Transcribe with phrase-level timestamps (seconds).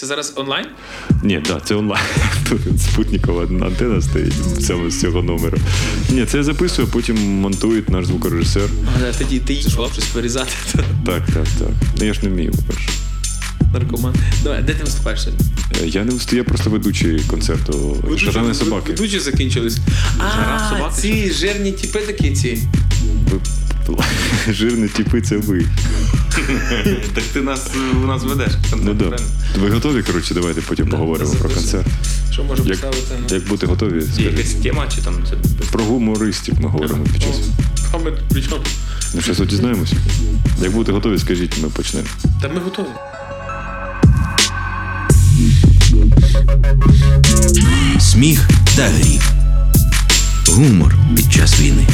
[0.00, 0.66] Це зараз онлайн?
[1.22, 2.02] Ні, да, це онлайн.
[2.48, 4.32] Тут спутникова антенна стоїть
[4.66, 5.58] цьому з цього номеру.
[6.10, 8.62] Ні, це я записую, потім монтує наш звукорежисер.
[9.08, 10.50] А, тоді ти їдеш щось вирізати.
[11.06, 11.68] Так, так, так.
[11.98, 12.90] Ну я ж не вмію, по-перше.
[13.72, 14.14] Наркоман.
[14.42, 15.46] Давай, де ти виступаєш сьогодні?
[15.82, 18.90] Е, Я не встаю, я просто ведучий концерту Шатани собаки.
[18.92, 19.78] Ведучі закінчились.
[20.18, 22.58] А, собаки, ці жирні тіпи такі ці.
[24.50, 25.64] Жирні тіпи, це ви.
[27.14, 27.70] Так ти нас
[28.02, 28.52] у нас ведеш.
[28.76, 29.16] Ну да.
[29.60, 31.86] Ви готові, коротше, давайте потім поговоримо про концерт.
[32.32, 33.34] Що можемо Як, поставити?
[33.34, 33.94] як бути готові?
[33.94, 34.24] Є скажіть.
[34.32, 35.36] якась тема чи там це
[35.72, 37.36] Про гумористів ми говоримо під час.
[37.92, 38.62] А ми тут при чому?
[39.14, 39.96] Ну, зараз дізнаємося.
[40.62, 42.06] Як будете готові, скажіть, ми почнемо.
[42.42, 42.86] Та ми готові.
[48.00, 49.22] Сміх та гріх.
[50.48, 51.86] Гумор під час війни.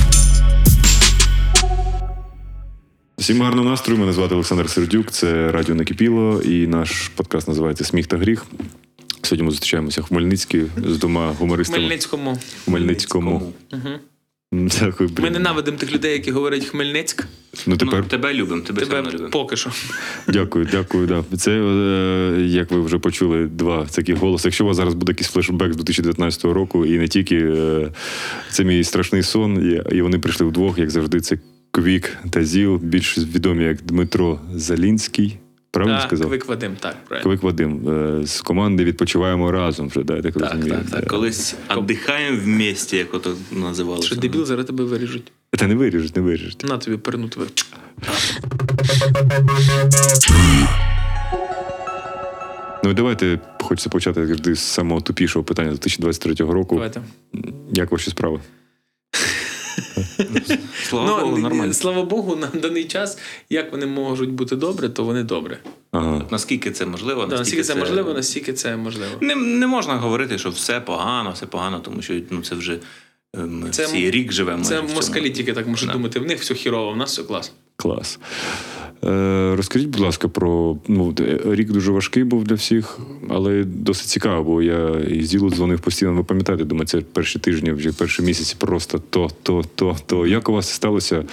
[3.18, 4.00] Всім гарного настрою.
[4.00, 5.10] Мене звати Олександр Сердюк.
[5.10, 8.46] Це Радіо Накипіло, і наш подкаст називається Сміх та гріх.
[9.22, 11.78] Сьогодні ми зустрічаємося в Хмельницькій з двома гумористами.
[11.78, 12.38] Хмельницькому.
[12.64, 13.52] Хмельницькому.
[14.54, 17.26] М, Дякую, Ми ненавидимо тих людей, які говорять Хмельницьк.
[17.66, 19.28] Ну тепер Ну, тебе любимо, тебе, Тебе любимо.
[19.30, 19.70] поки що.
[20.28, 21.06] дякую, дякую.
[21.06, 21.36] Да.
[21.36, 24.48] Це, е, як ви вже почули, два такі голоси.
[24.48, 27.88] Якщо у вас зараз буде якийсь флешбек з 2019 року, і не тільки е,
[28.50, 31.38] це мій страшний сон, і вони прийшли вдвох, як завжди, це
[31.76, 35.38] Квік та Зіл, більш відомі як Дмитро Залінський.
[35.70, 36.28] Правильно Так, сказав?
[36.28, 37.30] Квик Вадим, так, правильно.
[37.30, 37.88] Квик Вадим.
[37.88, 40.74] Е, З команди відпочиваємо разом вже, да, я так, Так, розумію.
[40.74, 41.06] так, так.
[41.10, 44.02] Колись віддихаємо вместе, як ото називали.
[44.02, 45.32] Що дебіл, зараз тебе виріжуть.
[45.50, 46.64] Та не виріжуть, не виріжуть.
[46.68, 47.46] На тобі перну тебе.
[52.84, 56.74] Ну і давайте хочеться почати завжди, з самого тупішого питання 2023 року.
[56.74, 57.00] Давайте.
[57.72, 58.40] Як ваші справи?
[60.88, 61.66] Слава Богу, нормально.
[61.66, 63.18] Ну, слава Богу, на даний час,
[63.50, 65.58] як вони можуть бути добре, то вони добре.
[65.92, 66.26] Ага.
[66.30, 67.26] Наскільки це можливо?
[67.26, 69.12] Да, наскільки це можливо, наскільки це можливо.
[69.20, 72.72] Не, не можна говорити, що все погано, все погано, тому що ну, це вже
[73.36, 74.64] е, ми Це всі рік живемо.
[74.64, 75.92] Це в москалі тільки так можуть Да.
[75.92, 76.20] думати.
[76.20, 77.52] В них все хірово, в нас все клас.
[77.76, 78.18] Клас.
[79.04, 81.14] Е, розкажіть, будь ласка, про ну,
[81.44, 82.98] рік дуже важкий був для всіх,
[83.28, 86.12] але досить цікаво, бо я і Зілу дзвонив постійно.
[86.12, 90.26] Ви пам'ятаєте, думаю, це перші тижні, вже перші місяці просто то, то, то, то.
[90.26, 91.24] Як у вас сталося?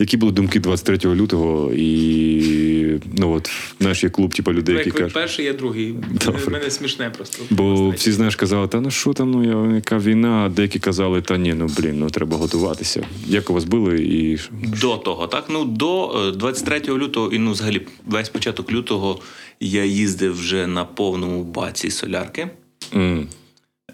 [0.00, 1.72] Які були думки 23 лютого?
[1.72, 3.50] І ну от
[3.80, 5.12] наш є клуб, типу людей, які кажуть.
[5.12, 5.94] перший, я другий.
[6.26, 6.40] Добре.
[6.50, 7.42] Мене смішне просто.
[7.50, 11.22] Бо всі знаєш, казали, та ну що там, ну я- яка війна, а деякі казали,
[11.22, 13.06] та ні, ну блін, ну треба готуватися.
[13.26, 14.38] Як у вас було і
[14.80, 15.44] До того, так?
[15.48, 19.20] Ну, до е, 23 лютого, і ну, взагалі, весь початок лютого
[19.60, 22.48] я їздив вже на повному баці солярки.
[22.94, 23.28] М.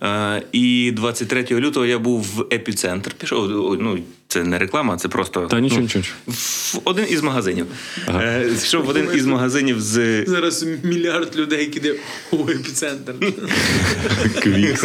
[0.03, 3.15] Е, і 23 лютого я був в епіцентр.
[3.15, 3.49] Пішов.
[3.81, 6.04] Ну, це не реклама, це просто Та нічого, ну, нічого.
[6.26, 7.66] в один із магазинів.
[8.09, 11.94] Е, Пішов в один із магазинів з Зараз мільярд людей, які йде
[12.31, 13.12] у епіцентр.
[14.42, 14.78] Квік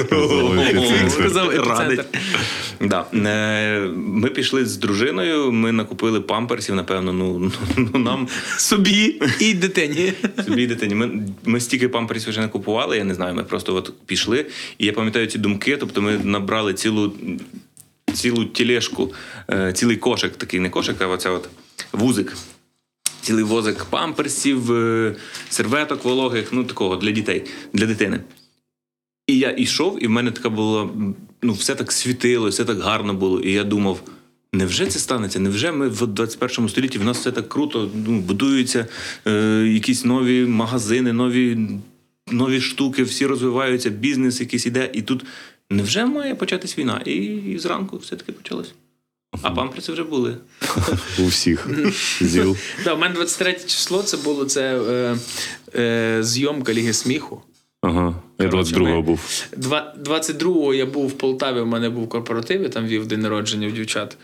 [1.10, 1.68] сказав.
[1.68, 2.02] Радить.
[2.82, 3.06] Да.
[3.14, 10.14] Е, Ми пішли з дружиною, ми накупили памперсів, напевно, ну, ну нам Собі і дитині.
[10.46, 10.96] собі й дитині.
[10.96, 13.36] Ми, ми стільки памперсів вже не купували, я не знаю.
[13.36, 14.46] Ми просто от пішли.
[14.78, 15.78] І я пам'ятаю ці думки.
[15.78, 17.14] Тобто ми набрали цілу,
[18.14, 19.14] цілу тілешку,
[19.52, 21.50] е, цілий кошик, такий не кошик, а оця от
[21.92, 22.38] вузик.
[23.22, 25.16] Цілий возик памперсів, е,
[25.50, 28.20] серветок вологих, ну такого для дітей, для дитини.
[29.28, 30.90] І я йшов, і в мене така була,
[31.42, 33.40] ну, все так світило, все так гарно було.
[33.40, 34.02] І я думав,
[34.54, 35.40] невже це станеться?
[35.40, 38.88] Невже ми в 21 столітті в нас все так круто, ну, будуються
[39.28, 39.32] е,
[39.74, 41.58] якісь нові магазини, нові,
[42.32, 44.90] нові штуки, всі розвиваються, бізнес якийсь іде.
[44.94, 45.26] І тут
[45.72, 47.02] невже має початись війна?
[47.06, 48.74] І, і зранку все-таки почалось.
[49.42, 50.38] А памперси вже були.
[51.20, 51.68] У всіх.
[52.22, 52.58] Зіл.
[52.94, 55.18] У мене 23 число це було це е,
[55.82, 57.42] е, зйомка Ліги сміху.
[57.82, 58.16] Ага.
[58.40, 59.46] Я 22-го був.
[59.58, 63.68] Два- 22-го я був в Полтаві, у мене був корпоратив, я там вів день народження
[63.68, 64.18] в дівчат.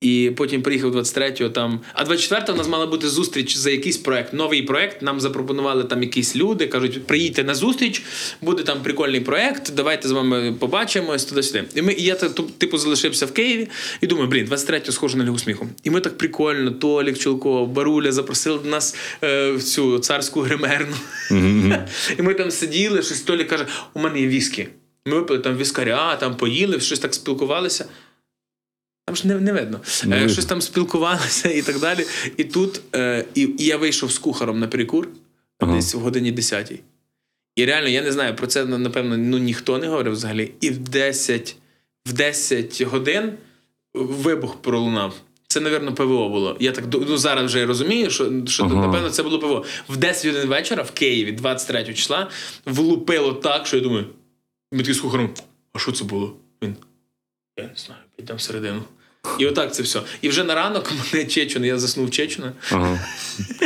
[0.00, 1.80] І потім приїхав 23-го там.
[1.92, 5.02] А 24-го у нас мала бути зустріч за якийсь проект, новий проект.
[5.02, 8.02] Нам запропонували там якісь люди, кажуть, приїдьте на зустріч,
[8.42, 11.64] буде там прикольний проект, давайте з вами побачимось туди-сюди.
[11.74, 12.14] І ми і я
[12.58, 13.68] типу залишився в Києві
[14.00, 15.68] і думаю, блін, 23-го схоже на лігу сміху.
[15.84, 20.96] І ми так прикольно, Толік Чулков, Баруля запросили до нас е, в цю царську гримерну.
[22.18, 24.68] І ми там сиділи, щось Толік каже: у мене є віскі.
[25.06, 27.84] Ми випили там віскаря, там поїли, щось так спілкувалися.
[29.08, 29.80] Там ж не, не видно.
[30.04, 30.32] Не Е, видно.
[30.32, 32.04] щось там спілкувалися і так далі.
[32.36, 35.08] І тут е, і, і я вийшов з кухаром на перекур
[35.58, 35.76] Ага.
[35.76, 36.72] десь в годині 10
[37.56, 40.52] І реально, я не знаю, про це напевно ну, ніхто не говорив взагалі.
[40.60, 41.56] І в 10,
[42.06, 43.32] в 10 годин
[43.94, 45.14] вибух пролунав.
[45.46, 46.56] Це, напевно, ПВО було.
[46.60, 48.86] Я так ну, зараз вже розумію, що, що Ага.
[48.86, 49.64] напевно це було ПВО.
[49.88, 52.30] В 10 годин вечора в Києві, 23 числа,
[52.66, 54.06] влупило так, що я думаю,
[54.72, 55.30] ми такі з кухарем,
[55.72, 56.36] а що це було?
[56.62, 56.76] Він.
[57.58, 58.82] Я не знаю, підемо всередину.
[59.38, 60.02] І отак це все.
[60.22, 62.52] І вже на ранок мене Чечена, я заснув Чечена.
[62.72, 63.00] Ага.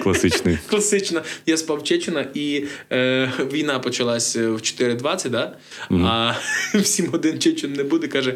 [0.03, 0.59] Класичний.
[0.67, 1.23] Класично.
[1.47, 5.57] Я спав Чечена, і е, війна почалась в 4.20, да?
[5.91, 6.35] а
[6.75, 8.35] в 7 годин Чечен не буде, каже: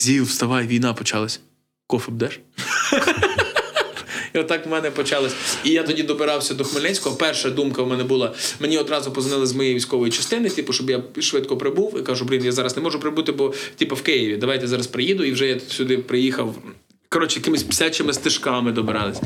[0.00, 1.40] Зів, вставай, війна почалась.
[1.86, 2.40] Кофе бдеш?
[4.34, 5.34] І отак в мене почалось.
[5.64, 7.16] І я тоді добирався до Хмельницького.
[7.16, 11.02] Перша думка в мене була: мені одразу позвонили з моєї військової частини, типу, щоб я
[11.20, 11.98] швидко прибув.
[12.00, 14.36] І кажу, блін, я зараз не можу прибути, бо типу в Києві.
[14.36, 15.24] Давайте зараз приїду.
[15.24, 16.54] І вже я сюди приїхав.
[17.10, 19.20] Коротше, якимись псячими стежками добирались.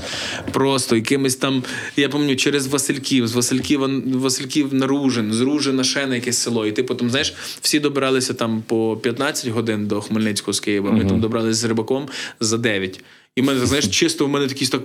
[0.53, 1.65] Просто якимись там,
[1.97, 3.81] я пам'ятаю, через Васильків, з Васильків,
[4.21, 6.67] Васильків на Ружин, з Ружина ще на якесь село.
[6.67, 10.93] І типу, там, знаєш, всі добиралися там по 15 годин до Хмельницького з Києва.
[10.93, 12.09] Ми там добралися з рибаком
[12.41, 13.01] за 9.
[13.37, 14.83] І в мене, знаєш, чисто в мене такі так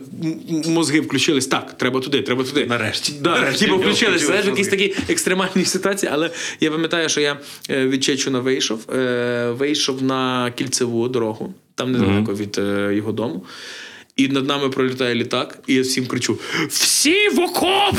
[0.68, 1.48] мозги включились.
[1.48, 2.66] Так, треба туди, треба туди.
[2.66, 3.14] Нарешті.
[3.22, 6.12] Да, Нарешті типу, включились, знаєш, якісь такі екстремальні ситуації.
[6.14, 7.40] Але я пам'ятаю, що я
[7.70, 13.46] е, від Чечуна вийшов, е, вийшов на кільцеву дорогу, там недалеко від е, його дому.
[14.18, 17.96] І над нами пролітає літак, і я всім кричу: Всі в окоп!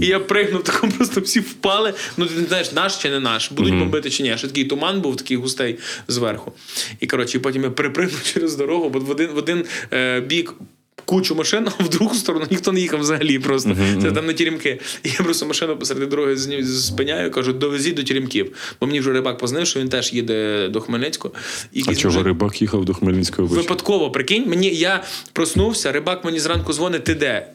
[0.00, 1.94] І я пригнув, таком, просто всі впали.
[2.16, 4.38] Ну, ти не знаєш, наш чи не наш, будуть бомбити чи ні.
[4.38, 5.78] Ще такий туман був, такий густий
[6.08, 6.52] зверху.
[7.00, 10.54] І коротше, і потім я перепригнув через дорогу, бо в один, в один е, бік.
[11.04, 13.76] Кучу машин, а в другу сторону ніхто не їхав взагалі просто.
[14.02, 14.80] Це там на Теремки.
[15.02, 18.52] І я просто машину посеред дороги спиняю, кажу, довезіть до Теремків.
[18.80, 21.34] Бо мені вже рибак дзвонив, що він теж їде до Хмельницького.
[21.72, 23.48] І А чого мужик- рибак їхав до Хмельницького?
[23.48, 27.46] Випадково, прикинь, мені я проснувся, рибак мені зранку дзвонить, ти де?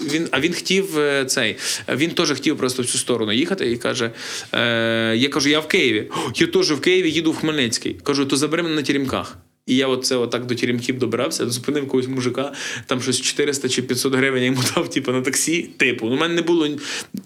[0.00, 1.56] Він, а він хотів е, цей.
[1.94, 4.10] Він теж хотів просто в цю сторону їхати і каже:
[4.54, 6.10] е, Я кажу, я в Києві.
[6.36, 7.96] Я теж в Києві їду в Хмельницький.
[8.02, 9.38] Кажу, то забери мене на Теремках.
[9.66, 12.52] І я оце отак до Теремків добирався, зупинив якогось мужика,
[12.86, 15.62] там щось 400 чи 500 гривень я йому дав, типу, на таксі.
[15.76, 16.68] Типу, ну, у мене не було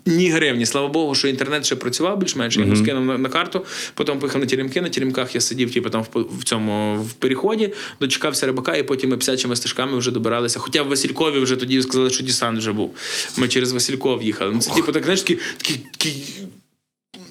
[0.07, 0.67] ні гривні.
[0.67, 2.57] Слава Богу, що інтернет ще працював більш-менш.
[2.57, 3.65] Я йому скинув на, на карту,
[3.95, 4.81] потім поїхав на Теремки.
[4.81, 9.11] На Теремках я сидів, типу, там в, в цьому в переході, дочекався рибака, і потім
[9.11, 10.59] ми пісячими стежками вже добиралися.
[10.59, 12.95] Хоча в Василькові вже тоді сказали, що десант вже був.
[13.37, 14.53] Ми через Васильков їхали.
[14.55, 16.25] Ну, це, типу, так, знаєш, такий, такий, такий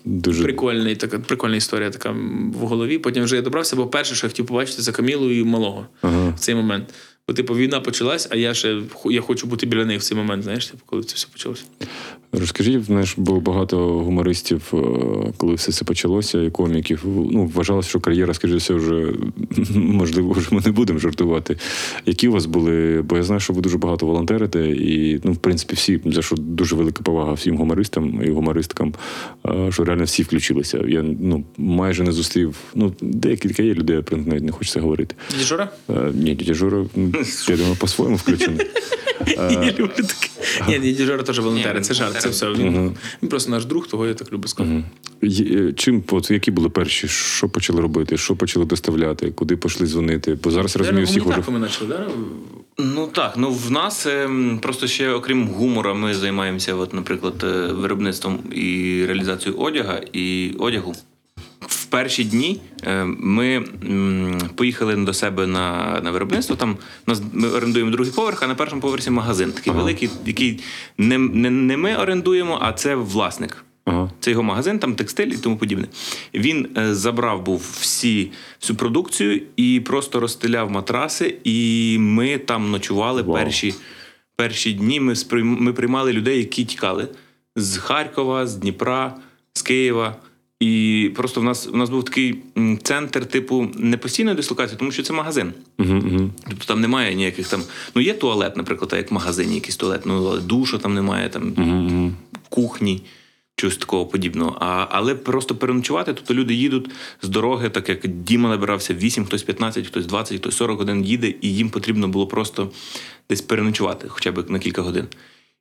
[0.07, 2.12] Дуже прикольний, така прикольна історія така
[2.54, 2.98] в голові.
[2.98, 6.30] Потім вже я добрався, бо перше, що я хотів побачити, це Камілу і малого Ага.
[6.30, 6.94] в цей момент.
[7.29, 10.44] Бо, типу, війна почалась, а я ще я хочу бути біля них в цей момент,
[10.44, 11.63] знаєш, типу, коли це все почалося.
[12.31, 14.77] Розкажіть, знаєш, було багато гумористів, е,
[15.38, 17.01] коли все це почалося, і коміків.
[17.06, 19.13] Ну, вважалося, що кар'єра, скажімо, все вже
[19.75, 21.57] можливо, вже ми не будемо жартувати.
[22.06, 23.01] Які у вас були?
[23.01, 26.35] Бо я знаю, що ви дуже багато волонтерите, і ну, в принципі, всі за що
[26.35, 28.94] дуже велика повага всім гумористам і гумористкам,
[29.45, 30.83] е, що реально всі включилися.
[30.88, 32.56] Я ну майже не зустрів.
[32.75, 35.15] Ну, декілька є людей, я навіть не хочеться говорити.
[35.31, 35.69] Дядя Жора?
[35.89, 36.38] Е, Ні,
[36.95, 37.16] ну,
[37.47, 38.67] я думаю, по-своєму включений.
[39.37, 40.29] Я люблю таке.
[40.67, 42.51] Ні, дядя Жора теж волонтер, це жарт, це все.
[42.51, 42.95] Він,
[43.29, 44.83] просто наш друг, того я так люблю сказати.
[45.75, 47.07] Чим от які були перші?
[47.07, 48.17] Що почали робити?
[48.17, 49.31] Що почали доставляти?
[49.31, 50.37] Куди пішли дзвонити?
[50.43, 52.07] Бо зараз розумію, всіх уже ми почали, да?
[52.77, 57.73] Ну так, ну в нас ем, просто ще окрім гумора, ми займаємося, от, наприклад, е,
[57.73, 60.95] виробництвом і реалізацією одяга і одягу.
[61.67, 63.65] В перші дні е, ми
[64.55, 66.55] поїхали до себе на, на виробництво.
[66.55, 66.77] Там
[67.07, 70.59] нас ми орендуємо другий поверх, а на першому поверсі магазин такий великий, який
[70.97, 73.63] не, не, не ми орендуємо, а це власник.
[73.85, 74.11] Ага.
[74.19, 75.87] Це його магазин, там текстиль і тому подібне.
[76.33, 83.21] Він е, забрав був всі, всю продукцію і просто розстеляв матраси, і ми там ночували
[83.21, 83.35] Вау.
[83.35, 83.73] перші,
[84.35, 84.99] перші дні.
[84.99, 87.07] Ми, сприйм- ми приймали людей, які тікали
[87.56, 89.15] з Харкова, з Дніпра,
[89.53, 90.15] з Києва.
[90.59, 92.40] І просто в нас, в нас був такий
[92.83, 95.54] центр, типу, не постійної дислокації, тому що це магазин.
[95.80, 96.30] Угу, угу.
[96.49, 97.64] Тобто там немає ніяких там.
[97.95, 101.54] Ну, є туалет, наприклад, як в магазині якийсь туалет, ну але душу там немає, там
[101.57, 102.11] Угу.
[102.49, 103.02] кухні,
[103.56, 104.57] чогось такого подібного.
[104.59, 106.90] А, але просто переночувати, тобто люди їдуть
[107.21, 111.33] з дороги, так як Діма набирався 8, хтось 15, хтось 20, хтось 40 годин їде,
[111.42, 112.71] і їм потрібно було просто
[113.30, 115.06] десь переночувати, хоча б на кілька годин.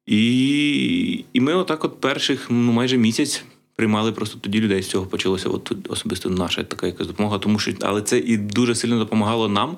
[0.06, 3.44] І, і ми отак, от перших ну, майже місяць.
[3.76, 7.38] Приймали просто тоді людей з цього почалося от особисто наша така якась допомога.
[7.38, 9.76] Тому що але це і дуже сильно допомагало нам,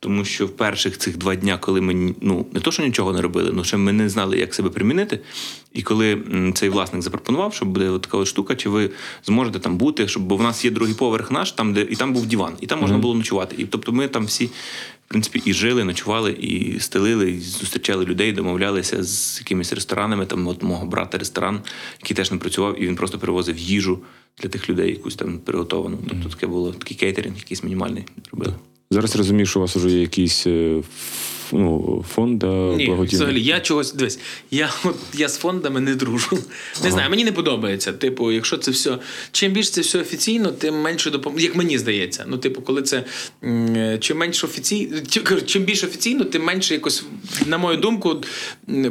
[0.00, 3.20] тому що в перших цих два дня, коли ми ну не то, що нічого не
[3.20, 5.20] робили, ну ще ми не знали, як себе примінити.
[5.72, 6.22] І коли
[6.54, 8.90] цей власник запропонував, що буде от така от штука, чи ви
[9.24, 12.12] зможете там бути, щоб бо в нас є другий поверх наш, там де і там
[12.12, 13.56] був диван, і там можна було ночувати.
[13.58, 14.50] І тобто ми там всі.
[15.06, 20.26] В принципі, і жили, ночували, і стелили, і зустрічали людей, домовлялися з якимись ресторанами.
[20.26, 21.60] Там от мого брата ресторан,
[22.00, 23.98] який теж не працював, і він просто привозив їжу
[24.42, 25.98] для тих людей, якусь там приготовану.
[26.08, 28.54] Тобто таке було такий кейтеринг, якийсь мінімальний робили.
[28.90, 30.82] Зараз розумію, що у вас вже є якийсь е,
[31.52, 34.18] ну, фонд да, Ні, взагалі, я чогось дивись,
[34.50, 36.38] я, от, я з фондами не дружу.
[36.84, 37.92] Не знаю, мені не подобається.
[37.92, 38.98] Типу, якщо це все.
[39.32, 41.42] Чим більше це все офіційно, тим менше допомоги.
[41.42, 42.24] Як мені здається.
[42.28, 43.04] Ну, типу, коли це
[43.44, 44.96] е, чим менше офіційно,
[45.46, 47.04] чим більше офіційно, тим менше якось,
[47.46, 48.22] на мою думку,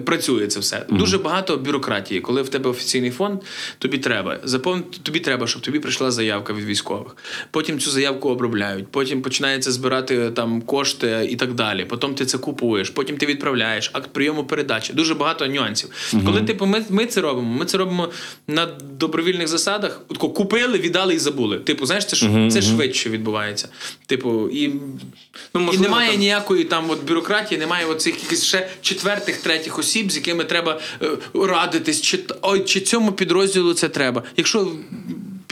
[0.05, 0.85] працює це все.
[0.89, 2.21] Дуже багато бюрократії.
[2.21, 3.41] Коли в тебе офіційний фонд,
[3.77, 4.39] тобі треба.
[4.43, 7.15] Запомни, тобі треба, щоб тобі прийшла заявка від військових.
[7.51, 8.87] Потім цю заявку обробляють.
[8.87, 11.85] Потім починається збирати там кошти і так далі.
[11.85, 14.93] Потім ти це купуєш, потім ти відправляєш, акт прийому передачі.
[14.93, 15.89] Дуже багато нюансів.
[16.25, 18.09] Коли типу, ми, ми це робимо, ми це робимо
[18.47, 18.65] на
[18.99, 20.01] добровільних засадах.
[20.09, 21.59] От купили, віддали і забули.
[21.59, 23.67] Типу, знаєш, це, ж це швидше відбувається.
[24.05, 24.73] Типу, і,
[25.53, 30.11] Ну, і немає там- ніякої там от бюрократії, немає оцих якихось ще четвертих, третіх осіб,
[30.11, 34.23] з якими треба е, радитись, чи ой, чи цьому підрозділу це треба.
[34.37, 34.71] Якщо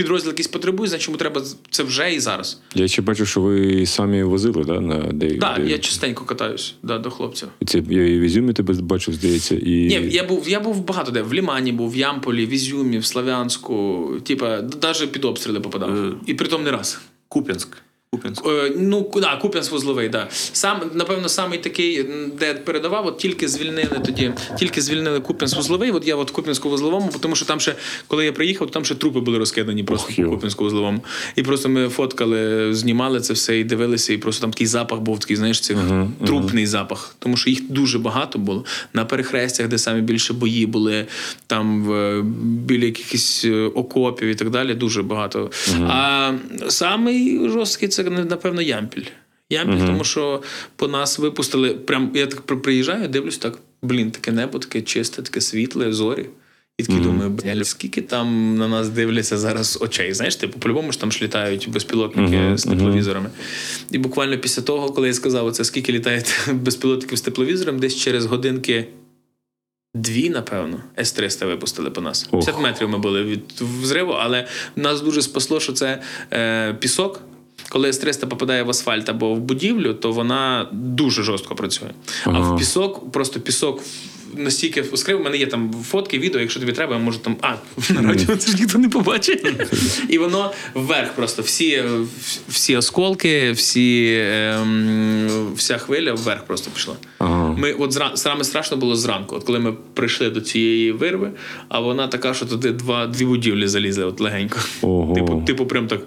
[0.01, 2.60] підрозділ якийсь потребує, значить йому треба це вже і зараз.
[2.75, 5.70] Я ще бачу, що ви самі возили, да, на де, Так, де...
[5.70, 7.48] я частенько катаюсь да, до хлопців.
[7.65, 11.12] Це я і в Ізюмі тебе бачив, здається, і Ні, я був, я був багато
[11.12, 11.22] де.
[11.22, 14.08] В Лімані був, в Ямполі, в Ізюмі, в Славянську.
[14.24, 15.96] Типа, навіть під обстріли попадав.
[15.96, 16.12] Е.
[16.25, 17.01] І притом не раз.
[17.27, 17.77] Куп'янськ.
[18.13, 18.46] Куп'янськ.
[18.48, 20.27] Е, Ну, да, Куп'янськ вузловий, да.
[20.32, 22.06] Сам, напевно, самий такий,
[22.39, 25.91] де передавав, от тільки звільнили тоді, тільки звільнили Куп'янськ вузловий.
[25.91, 27.75] От я от Куп'янську вузловому, тому що там ще,
[28.08, 30.30] коли я приїхав, то там ще трупи були розкидані просто Ох.
[30.30, 31.03] Куп'янську вузловому.
[31.36, 35.20] І просто ми фоткали, знімали це все і дивилися, і просто там такий запах був,
[35.20, 35.77] такий, знаєш, цих
[36.25, 37.15] трупний запах.
[37.20, 38.65] Тому що їх дуже багато було.
[38.94, 41.06] На перехрестях, де самі більше бої були,
[41.48, 42.22] там в,
[42.65, 45.51] біля якихось е, окопів і так далі, дуже багато.
[45.88, 46.32] А
[46.70, 49.05] самий жорсткий це, напевно, Ямпіль.
[49.50, 50.43] Ямпіль, тому що
[50.75, 51.70] по нас випустили.
[51.74, 53.60] Прям я так приїжджаю, дивлюсь так.
[53.81, 56.25] Блін, таке небо, таке чисте, таке світле, зорі.
[56.77, 60.13] І такий думаю, бля, скільки там на нас дивляться зараз очей.
[60.13, 63.29] Знаєш, типу, по-любому ж там ж літають безпілотники з тепловізорами.
[63.91, 68.25] І буквально після того, коли я сказав, оце скільки літають безпілотників з тепловізором, десь через
[68.25, 68.88] годинки
[69.96, 72.24] дві, напевно, С-300 випустили по нас.
[72.24, 73.43] 50 метрів ми були від
[73.81, 76.01] взриву, але нас дуже спасло, що це
[76.34, 77.22] е, пісок.
[77.72, 81.90] Коли С-300 попадає в асфальт або в будівлю, то вона дуже жорстко працює.
[82.24, 83.84] А в пісок, просто пісок
[84.38, 87.36] настільки скрив, у мене є там фотки, відео, якщо тобі треба, я можу там.
[87.42, 87.54] А,
[87.94, 89.48] на радіо це ж ніхто не побачить.
[90.10, 91.42] І воно вверх просто.
[91.42, 91.84] Всі,
[92.50, 96.96] всі осколки, всі, ем, вся хвиля вверх просто пішла.
[97.20, 97.56] Ага.
[97.58, 98.12] Ми от зра...
[98.16, 101.32] саме страшно було зранку, от коли ми прийшли до цієї вирви,
[101.70, 104.60] а вона така, що туди два, дві будівлі залізли от легенько.
[104.82, 105.13] Ого.
[105.13, 106.01] Типу, типу, прям так.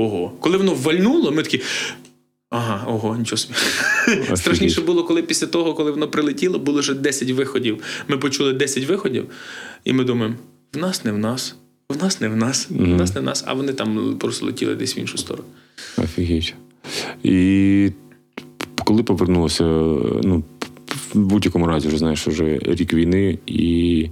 [0.00, 0.32] Ого.
[0.40, 1.60] Коли воно вальнуло, ми такі.
[2.50, 3.54] Ага, ого, нічого собі.
[4.36, 7.82] Страшніше було, коли після того, коли воно прилетіло, було вже 10 виходів.
[8.08, 9.26] Ми почули 10 виходів,
[9.84, 10.34] і ми думаємо:
[10.74, 11.56] в нас не в нас,
[11.88, 14.74] в нас не в нас, в нас не в нас, а вони там просто летіли
[14.74, 15.48] десь в іншу сторону.
[15.96, 16.54] Офігеть.
[17.22, 17.90] І
[18.84, 19.64] коли повернулося,
[20.22, 20.44] ну,
[21.14, 24.06] в будь-якому разі, вже знаєш, вже рік війни, і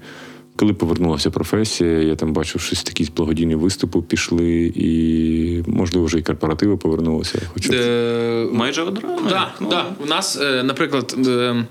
[0.58, 6.22] коли повернулася професія, я там бачив, щось такі благодійні виступи пішли, і, можливо, вже і
[6.22, 7.38] корпоративи повернулися.
[7.54, 9.28] Хоча Е, Майже одразу.
[9.30, 9.84] Так, Ну, да.
[10.04, 11.64] У нас, е, наприклад, е,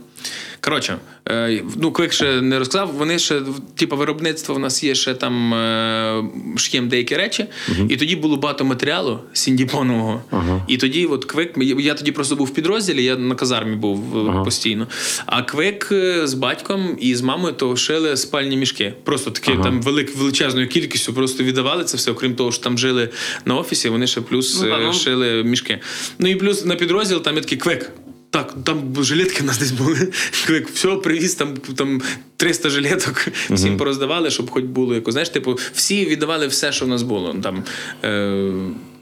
[0.62, 0.98] коротше,
[1.30, 3.42] е, ну, Квик ще не розказав, вони ще,
[3.76, 6.24] типу, виробництво в нас є ще там е,
[6.58, 7.46] ш'єм деякі речі,
[7.90, 10.22] і тоді було багато матеріалу сіндіпонового.
[10.32, 10.62] Ага.
[10.68, 14.44] І тоді, от Квик, я тоді просто був в підрозділі, я на казармі був Ага.
[14.44, 14.88] постійно.
[15.26, 15.88] А Квик
[16.24, 18.94] з батьком і з мамою то шили спальні мішки.
[19.04, 23.10] Просто такі там велик, величезною кількістю просто віддавали це все, окрім того, що там жили
[23.46, 24.94] на офісі, вони ще плюс Ну, ну.
[24.94, 25.80] шили мішки.
[26.20, 27.92] Ну і плюс на підрозділ там є такий квик.
[28.30, 30.12] Так, там жилетки в нас десь були.
[30.50, 32.02] Як все, привіз там, там
[32.38, 35.14] 300 жилеток, всім пороздавали, щоб хоч було якось.
[35.14, 37.36] Знаєш, типу, всі віддавали все, що в нас було.
[37.44, 37.64] Там,
[38.04, 38.52] е,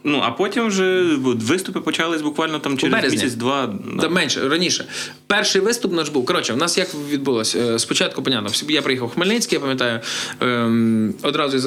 [0.08, 3.74] Ну, а потім вже виступи почались буквально там через місяць-два.
[4.02, 4.86] Та менше раніше.
[5.28, 6.26] Перший виступ наш був.
[6.26, 7.60] Коротше, в нас як відбулося?
[7.60, 10.00] Е, Спочатку, понятно, я приїхав в Хмельницький, я пам'ятаю,
[10.42, 11.60] ем, одразу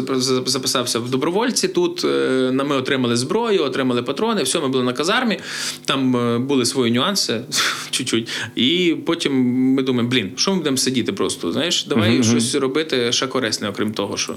[0.46, 1.68] записався в добровольці.
[1.68, 5.38] Тут е, ми отримали зброю, отримали патрони, все, ми були на казармі.
[5.84, 7.40] Там е, були свої нюанси,
[7.90, 8.28] чуть-чуть.
[8.56, 9.32] І потім
[9.74, 11.52] ми думаємо, блін, що ми будемо сидіти просто?
[11.52, 14.34] Знаєш, давай щось робити ще корисне, окрім того, що.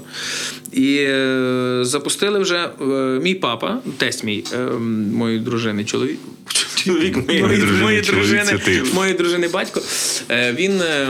[0.72, 1.08] І
[1.84, 2.68] запустили вже
[3.22, 4.58] мій папа, тесть мій, е,
[5.12, 6.18] моєї дружини, чоловік.
[6.84, 7.16] Чоловік
[7.82, 8.58] моєї дружини,
[8.94, 9.82] моєї дружини, батько.
[10.30, 11.08] Е, Він е,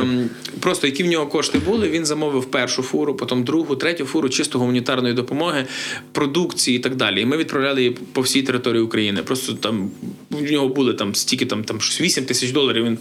[0.60, 4.58] просто, які в нього кошти були, він замовив першу фуру, потім другу, третю фуру чисто
[4.58, 5.66] гуманітарної допомоги,
[6.12, 7.20] продукції і так далі.
[7.20, 9.22] І ми відправляли її по всій території України.
[9.22, 9.90] Просто там
[10.30, 12.84] в нього були там стільки там, там 8 тисяч доларів.
[12.84, 12.98] Він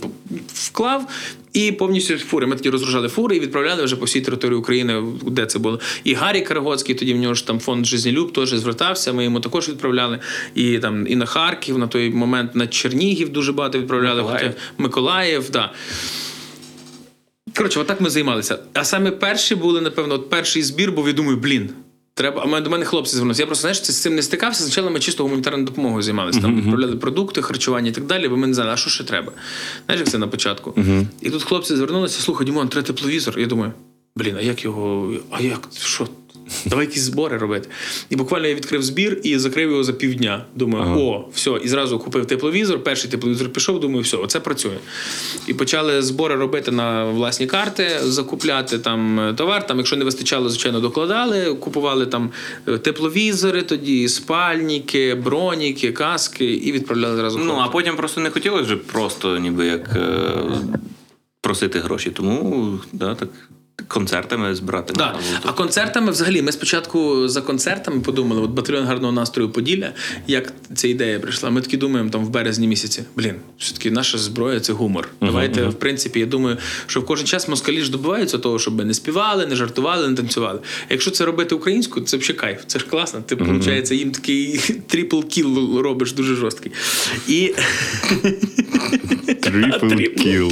[0.47, 1.07] вклав.
[1.53, 2.47] І повністю фури.
[2.47, 5.79] Ми тоді розгружали фури і відправляли вже по всій території України, де це було.
[6.03, 9.13] І Гаррі Карагоцький, тоді в нього ж там фонд Жизнелюб теж звертався.
[9.13, 10.19] Ми йому також відправляли.
[10.55, 14.21] І там і на Харків, на той момент на Чернігів дуже багато відправляли.
[14.21, 14.53] Миколаїв.
[14.77, 15.71] Миколаїв, да.
[17.57, 18.59] Коротше, отак ми займалися.
[18.73, 21.69] А саме перші були, напевно, от перший збір, бо я думаю, блін.
[22.13, 23.41] Треба, а до мене хлопці звернулися.
[23.41, 24.63] Я просто знаєш, з цим не стикався.
[24.63, 26.41] Спочатку ми чисто гуманітарною допомогою займалися.
[26.41, 29.31] Там відправляли продукти, харчування і так далі, бо ми не знали, а що ще треба.
[29.85, 30.75] Знаєш, як це на початку.
[31.21, 33.39] І тут хлопці звернулися, слухай, Дімон, треба тепловізор.
[33.39, 33.71] Я думаю,
[34.15, 35.13] блін, а як його.
[35.31, 35.69] А як?
[35.79, 36.07] Що?
[36.65, 37.69] Давай якісь збори робити.
[38.09, 40.45] І буквально я відкрив збір і закрив його за півдня.
[40.55, 42.83] Думаю, о, все, і зразу купив тепловізор.
[42.83, 44.77] Перший тепловізор пішов, думаю, все, оце працює.
[45.47, 49.67] І почали збори робити на власні карти, закупляти там е, товар.
[49.67, 52.31] Там, якщо не вистачало, звичайно, докладали, купували там
[52.67, 57.39] е, тепловізори, тоді спальники, броніки, каски і відправляли зразу.
[57.39, 60.31] Ну, а потім просто не хотілося вже просто ніби як е,
[61.41, 62.09] просити гроші.
[62.09, 63.29] Тому да, так,
[63.91, 64.93] концертами збирати.
[64.97, 65.19] Да.
[65.43, 69.91] А концертами взагалі ми спочатку за концертами подумали, от батальйон гарного настрою Поділля,
[70.27, 71.49] як ця ідея прийшла.
[71.49, 73.03] Ми такі думаємо там в березні місяці.
[73.15, 75.09] Блін, все таки наша зброя це гумор.
[75.21, 76.57] Давайте, в принципі, я думаю,
[76.87, 80.59] що в кожен час москалі ж добиваються того, щоб не співали, не жартували, не танцювали.
[80.89, 82.61] Якщо це робити українською, це взагалі кайф.
[82.67, 83.21] Це ж класно.
[83.25, 84.57] Ти, виходить, їм такий
[84.87, 86.71] трипл кіл робиш дуже жорсткий.
[87.27, 87.53] І
[89.41, 90.51] Трипл кіл.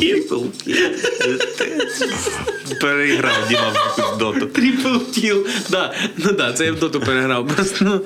[2.81, 4.46] Переіграв Діма в доту.
[4.46, 5.48] Трипл кіл.
[5.69, 5.93] Да.
[6.17, 7.48] Ну да, це я в доту переграв.
[7.48, 8.01] Просто, ну,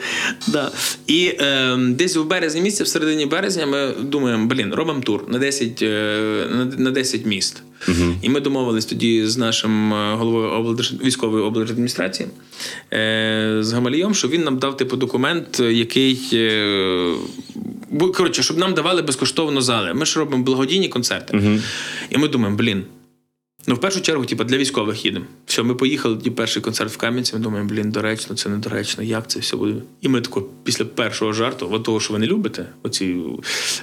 [0.48, 0.72] да.
[1.08, 5.40] І е, десь в березні місяці, в середині березня, ми думаємо, блін, робимо тур на
[5.40, 7.64] 10, е, на, на 10 міст.
[8.22, 10.94] І ми домовились тоді з нашим е, головою облдерж...
[11.04, 12.30] військової облдержадміністрації
[12.94, 16.30] е, з Гамалієм, що він нам дав типу документ, е, який.
[16.34, 17.14] Е,
[18.14, 19.94] коротше, щоб нам давали безкоштовно зали.
[19.94, 21.60] Ми ж робимо благодійні концерти.
[22.10, 22.84] І ми думаємо, блін,
[23.68, 25.26] Ну, в першу чергу, типу, для військових їдемо.
[25.46, 27.36] Все, ми поїхали тоді перший концерт в Кам'янці.
[27.36, 29.74] Ми думаємо, блін, доречно, це недоречно, як це все буде.
[30.02, 33.16] І ми тако, після першого жарту, от того, що ви не любите, оці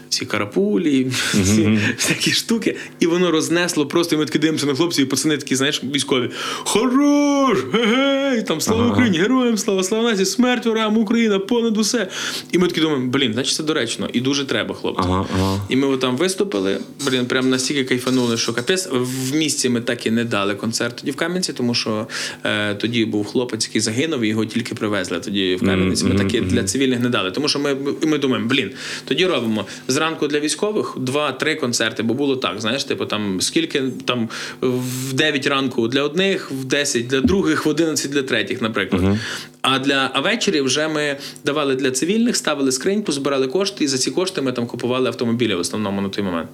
[0.09, 4.15] ці карапулі, ці всякі штуки, і воно рознесло просто.
[4.15, 6.31] І ми таки дивимося на хлопців, і пацани такі, знаєш, військові.
[6.65, 7.59] Хорош!
[7.73, 8.43] Гей!
[8.43, 12.09] Там слава Україні, героям слава, слава нації, смерть ворам, Україна, понад усе.
[12.53, 15.03] І ми такі думаємо, блін, значить це доречно, і дуже треба, хлопці.
[15.05, 15.61] Ага, ага.
[15.69, 16.79] І ми там виступили.
[17.07, 18.88] Блін, прям настільки кайфанули, що капець.
[18.93, 22.09] В місті ми так і не дали концерт тоді в Кам'янці, тому що
[22.44, 26.04] е, тоді був хлопець, який загинув, і його тільки привезли тоді в Кам'янці.
[26.04, 27.30] Ми таки для цивільних не дали.
[27.30, 28.70] Тому що ми, ми думаємо, блін,
[29.04, 34.28] тоді робимо зранку для військових два-три концерти, бо було так, знаєш, типу там скільки там
[34.61, 39.16] в 9 ранку для одних, в 10 для других, в 11 для третіх, наприклад.
[39.62, 43.98] А для а ввечері вже ми давали для цивільних, ставили скриньку, збирали кошти, і за
[43.98, 46.48] ці кошти ми там купували автомобілі в основному на той момент.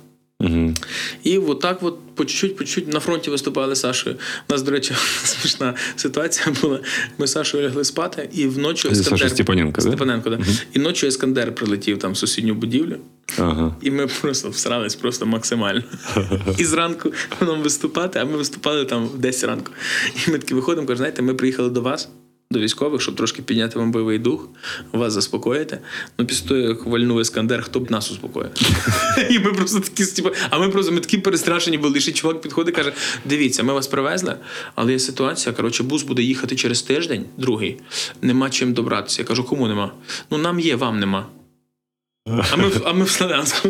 [0.86, 1.20] Угу.
[1.22, 4.16] І от так от по чуть-чуть, по чуть на фронті виступали з Сашою.
[4.48, 4.94] У нас, до речі,
[5.24, 6.80] смішна ситуація була.
[7.18, 9.88] Ми з Сашою лягли спати, і вночі Це Саша Степаненко, да?
[9.88, 10.38] Степаненко, да?
[10.72, 12.96] І ночі Ескандер прилетів там в сусідню будівлю.
[13.38, 13.76] Ага.
[13.82, 15.82] І ми просто всрались просто максимально.
[16.58, 19.72] І зранку нам виступати, а ми виступали там в 10 ранку.
[20.26, 22.08] І ми такі виходимо, кажуть, знаєте, ми приїхали до вас.
[22.50, 24.48] До військових, щоб трошки підняти вам бойовий дух,
[24.92, 25.78] вас заспокоїти.
[26.18, 28.50] Ну, після того, як вальнув Іскандер, хто б нас успокоїв?
[29.30, 32.00] І ми просто такі, типу, а ми просто ми такі перестрашені були.
[32.00, 32.92] Ще чувак підходить і каже:
[33.24, 34.36] дивіться, ми вас привезли,
[34.74, 35.54] але є ситуація.
[35.54, 37.80] Коротше, бус буде їхати через тиждень, другий.
[38.22, 39.22] Нема чим добратися.
[39.22, 39.92] Я кажу, кому нема?
[40.30, 41.26] Ну нам є, вам нема.
[42.26, 43.68] А ми, а ми в Славянську.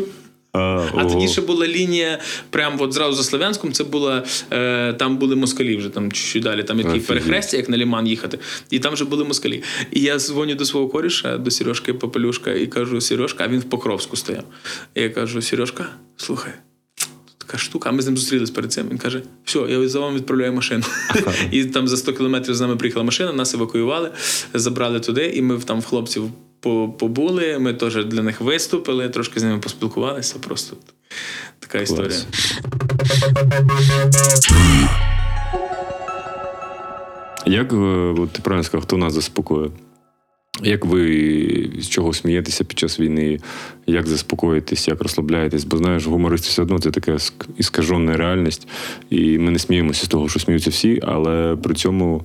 [0.57, 1.14] А, А ого.
[1.14, 2.19] тоді ще була лінія,
[2.51, 6.62] прямо от зразу за Слов'янськом, це була е, там були москалі вже там чуть далі,
[6.62, 8.38] там які перехрестя, як на Ліман їхати.
[8.71, 9.62] І там вже були москалі.
[9.90, 13.64] І я дзвоню до свого коріша, до Сережки Попелюшка, і кажу: Сережка, а він в
[13.64, 14.45] Покровську стояв.
[14.95, 16.53] І я кажу: Сережка, слухай.
[17.38, 18.88] Така штука, а ми з ним зустрілись перед цим.
[18.90, 20.85] Він каже: все, я за вами відправляю машину.
[21.51, 24.11] і там за 100 кілометрів з нами приїхала машина, нас евакуювали,
[24.55, 26.31] забрали туди, і ми там в хлопців
[26.98, 27.59] побули.
[27.59, 30.38] Ми теж для них виступили, трошки з ними поспілкувалися.
[30.38, 30.76] Просто
[31.59, 32.18] така історія.
[37.46, 37.76] Як е,
[38.18, 39.70] от ти правильно сказав, хто нас заспокоює?
[40.62, 43.38] Як ви з чого смієтеся під час війни?
[43.88, 45.64] Як заспокоїтесь, як розслабляєтесь?
[45.64, 48.68] Бо знаєш, гуморист все одно це така ск- іскажена реальність,
[49.11, 52.25] і ми не сміємося з того, що сміються всі, але при цьому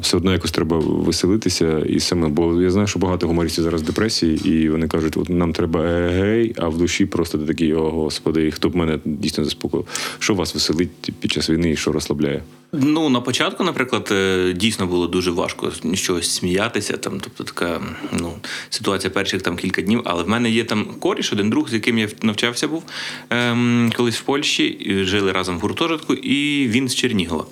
[0.00, 2.28] все одно якось треба веселитися і саме.
[2.28, 5.84] Бо я знаю, що багато гумористів зараз в депресії, і вони кажуть, от нам треба
[5.84, 9.86] егей, а в душі просто ти такий, о господи, хто б мене дійсно заспокоїв.
[10.18, 10.90] Що вас веселить
[11.20, 12.42] під час війни і що розслабляє?
[12.72, 16.96] Ну, на початку, наприклад, е, дійсно було дуже важко з чогось сміятися.
[16.96, 17.80] Там, тобто така
[18.20, 18.32] ну,
[18.70, 20.02] ситуація перших там кілька днів.
[20.04, 22.82] Але в мене є там коріш, один друг, з яким я навчався був
[23.30, 27.46] ем, колись в Польщі, жили разом в гуртожитку, і він з Чернігова.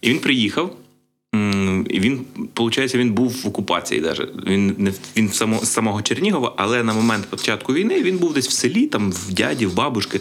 [0.00, 0.76] І він приїхав.
[1.88, 2.20] І він,
[2.56, 4.00] виходить, він був в окупації.
[4.00, 4.28] Даже.
[4.46, 8.48] Він не він само, з самого Чернігова, але на момент початку війни він був десь
[8.48, 10.20] в селі, там в дяді, в бабушки.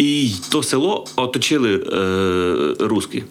[0.00, 3.22] І то село оточили е, русські.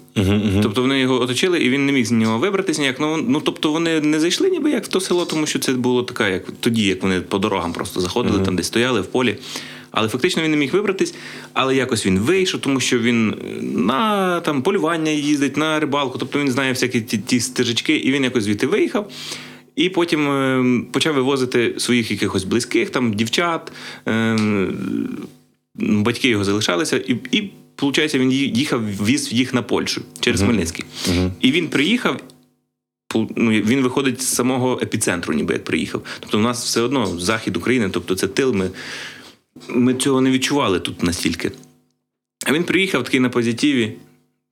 [0.63, 2.99] Тобто вони його оточили, і він не міг з нього вибратися ніяк.
[2.99, 6.03] Ну, ну тобто вони не зайшли ніби як в то село, тому що це було
[6.03, 9.37] таке, як тоді, як вони по дорогам просто заходили, там десь стояли в полі.
[9.91, 11.15] Але фактично він не міг вибратись,
[11.53, 16.51] але якось він вийшов, тому що він на там полювання їздить, на рибалку, тобто він
[16.51, 19.11] знає всякі ті, ті стежечки, і він якось звідти виїхав.
[19.75, 23.71] І потім е, почав вивозити своїх якихось близьких, там дівчат,
[24.07, 24.37] е,
[25.79, 30.85] батьки його залишалися, і, і виходить, він їхав, віз їх на Польщу через Хмельницький.
[31.41, 32.21] І він приїхав.
[33.15, 36.03] Ну, він виходить з самого епіцентру, ніби як приїхав.
[36.19, 38.53] Тобто, у нас все одно захід України, тобто це тил.
[38.53, 38.69] Ми,
[39.69, 41.51] ми цього не відчували тут настільки.
[42.45, 43.93] А він приїхав такий на позитиві.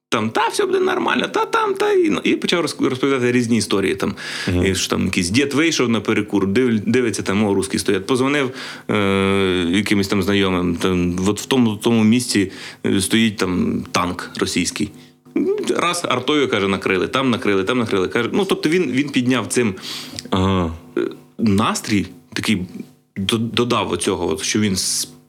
[0.09, 3.95] Там, та, все буде нормально, та там, та і, ну, і почав розповідати різні історії.
[3.95, 4.15] Там,
[4.65, 8.05] і, що там якийсь дід вийшов на перекур, див, дивиться, там, о, русські стоять.
[8.05, 8.51] Позвонив
[8.89, 8.95] е,
[9.69, 10.75] якимось там знайомим.
[10.75, 12.51] Там, от в тому, тому місці
[12.85, 14.89] е, стоїть там танк російський.
[15.69, 18.07] Раз артою каже, накрили, там накрили, там накрили.
[18.07, 19.75] Каже, ну, тобто він, він підняв цим
[20.33, 20.69] е,
[21.37, 22.61] настрій, такий
[23.17, 24.75] додав оцього, що він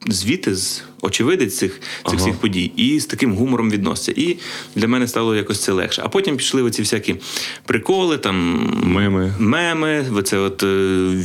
[0.07, 2.17] з- звідти, з очевидець цих, цих Ага.
[2.17, 4.23] всіх подій, і з таким гумором відноситься.
[4.23, 4.37] І
[4.77, 6.03] для мене стало якось це легше.
[6.05, 7.17] А потім пішли оці всякі
[7.67, 8.37] приколи, там
[8.85, 9.35] Меми.
[9.39, 10.63] меми, оце от.
[10.63, 11.25] е,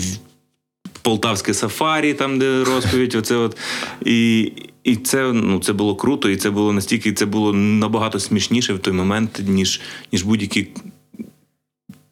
[1.01, 3.57] Полтавське сафарі, там, де розповідь, оце от.
[4.05, 4.51] І,
[4.83, 8.79] і це, ну, це було круто, і це було настільки, це було набагато смішніше в
[8.79, 9.81] той момент, ніж,
[10.11, 10.67] ніж будь-які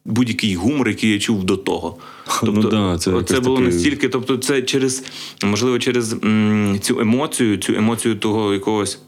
[0.04, 1.96] будь-який гумор, який я чув до того.
[2.40, 5.04] Тобто, Ну да, це це було такий- настільки, тобто, це через,
[5.44, 8.98] можливо, через м, цю емоцію, цю емоцію того якогось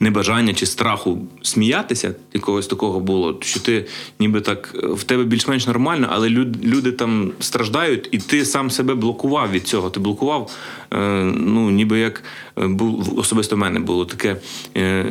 [0.00, 3.86] небажання чи страху сміятися, якогось такого було, що ти
[4.20, 8.94] ніби так в тебе більш-менш нормально, але люд, люди там страждають, і ти сам себе
[8.94, 9.90] блокував від цього.
[9.90, 10.50] Ти блокував,
[10.94, 12.22] е, ну ніби як
[12.58, 14.36] е, був особисто в мене було таке.
[14.76, 15.06] Е,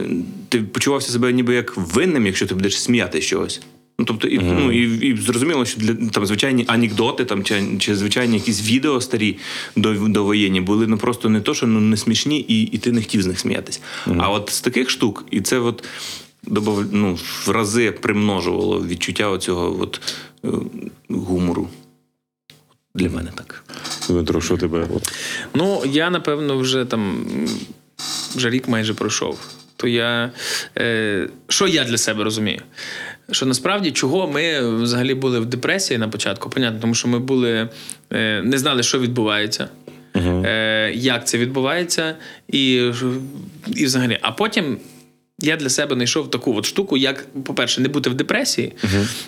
[0.50, 3.62] ти почувався себе ніби як винним, якщо ти будеш сміяти з чогось.
[4.00, 7.96] Ну, тобто, і, ну, і, і зрозуміло, що для там звичайні анекдоти там, чи, чи
[7.96, 9.38] звичайні якісь відео старі
[9.76, 13.02] до, довоєнні були ну, просто не то, що ну, не смішні, і, і ти не
[13.02, 13.80] хотів з них сміятися.
[14.18, 15.84] А от з таких штук, і це от
[16.44, 20.02] добав, ну, в рази примножувало відчуття оцього от,
[20.46, 20.48] е,
[21.10, 21.70] гумору.
[22.96, 23.64] Для мене так.
[24.10, 24.88] Дмитро, що тебе?
[25.54, 27.26] Ну, я, напевно, вже там
[28.36, 29.40] вже рік майже пройшов.
[29.78, 30.32] То я.
[30.78, 32.62] Е, що я для себе розумію?
[33.32, 36.50] Що насправді чого ми взагалі були в депресії на початку?
[36.50, 37.70] Понятно, тому що ми були,
[38.14, 39.70] е, не знали, що відбувається,
[40.16, 42.16] е, як це відбувається,
[42.48, 42.92] і,
[43.68, 44.20] і взагалі.
[44.22, 44.78] А потім.
[45.40, 48.74] Я для себе знайшов таку от штуку, як, по-перше, не бути в депресії,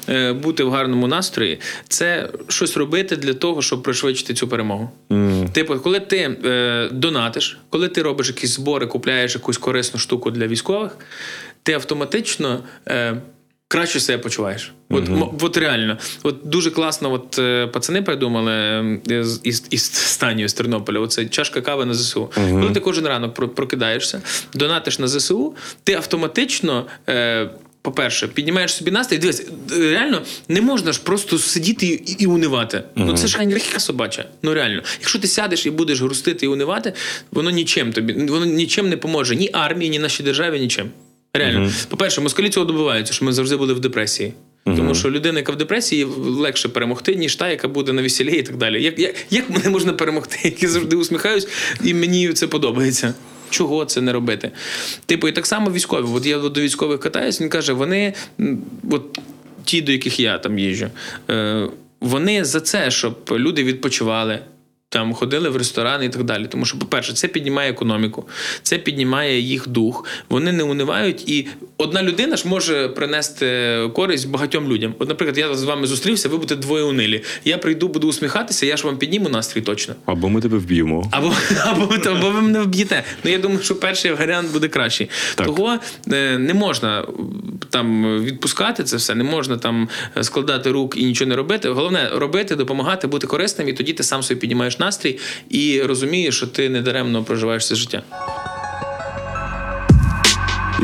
[0.10, 4.92] е, бути в гарному настрої, це щось робити для того, щоб пришвидшити цю перемогу.
[5.54, 10.48] Типу, коли ти е, донатиш, коли ти робиш якісь збори, купляєш якусь корисну штуку для
[10.48, 10.98] військових,
[11.64, 12.64] ти автоматично.
[12.88, 13.22] Е,
[13.68, 14.74] Краще себе почуваєш.
[14.90, 15.98] От, м- от реально.
[16.24, 21.00] От дуже класно, от е, пацани придумали е, із, із станію з Тернополя.
[21.00, 22.32] Оце чашка кави на ЗСУ.
[22.36, 24.22] Коли ти кожен ранок прокидаєшся,
[24.54, 26.86] донатиш на ЗСУ, ти автоматично.
[27.10, 27.50] Е,
[27.82, 29.18] по-перше, піднімаєш собі настрій.
[29.18, 32.84] Дивись, реально не можна ж просто сидіти і, і унивати.
[32.96, 34.26] Ну це ж гріха собача.
[34.44, 36.94] Ну реально, якщо ти сядеш і будеш грустити і унивати,
[37.32, 40.90] воно нічим тобі воно нічим не поможе ні армії, ні нашій державі, нічим.
[41.34, 44.34] Реально, по-перше, москалі цього добиваються, що ми завжди були в депресії.
[44.64, 48.44] Тому що людина, яка в депресії, легше перемогти, ніж та, яка буде на весіллі і
[48.44, 48.84] так далі.
[48.84, 50.56] Як, як, як мене можна перемогти?
[50.60, 51.48] Я завжди усміхаюсь,
[51.84, 53.14] і мені це подобається.
[53.50, 54.52] Чого це не робити?
[55.06, 56.06] Типу, і так само військові.
[56.14, 58.14] От я до військових катаюсь, він каже: вони,
[58.92, 59.20] от
[59.64, 60.88] ті, до яких я там їжджу,
[61.30, 61.68] е,
[62.02, 64.40] вони за це, щоб люди відпочивали.
[64.92, 66.48] Там ходили в ресторани і так далі.
[66.48, 68.28] Тому що, по-перше, це піднімає економіку,
[68.64, 70.06] це піднімає їх дух.
[70.30, 71.48] Вони не унивають, і
[71.78, 74.94] одна людина ж може принести користь багатьом людям.
[75.00, 77.24] От, наприклад, я з вами зустрівся, ви будете двоє унилі.
[77.46, 79.96] Я прийду, буду усміхатися, я ж вам підніму настрій точно.
[80.06, 81.10] Або ми тебе вб'ємо.
[81.12, 81.34] Або,
[81.66, 83.04] або, або ви мене вб'єте.
[83.24, 85.10] Ну я думаю, що перший варіант буде кращий.
[85.36, 85.48] Так.
[85.48, 85.78] Того
[86.14, 87.06] е, не можна
[87.70, 89.90] там відпускати це все, не можна там
[90.22, 91.70] складати рук і нічого не робити.
[91.70, 96.48] Головне робити, допомагати, бути корисним, і тоді ти сам собі піднімаєш настрій і розумієш, що
[96.48, 98.04] ти не даремно проживаєш це життя.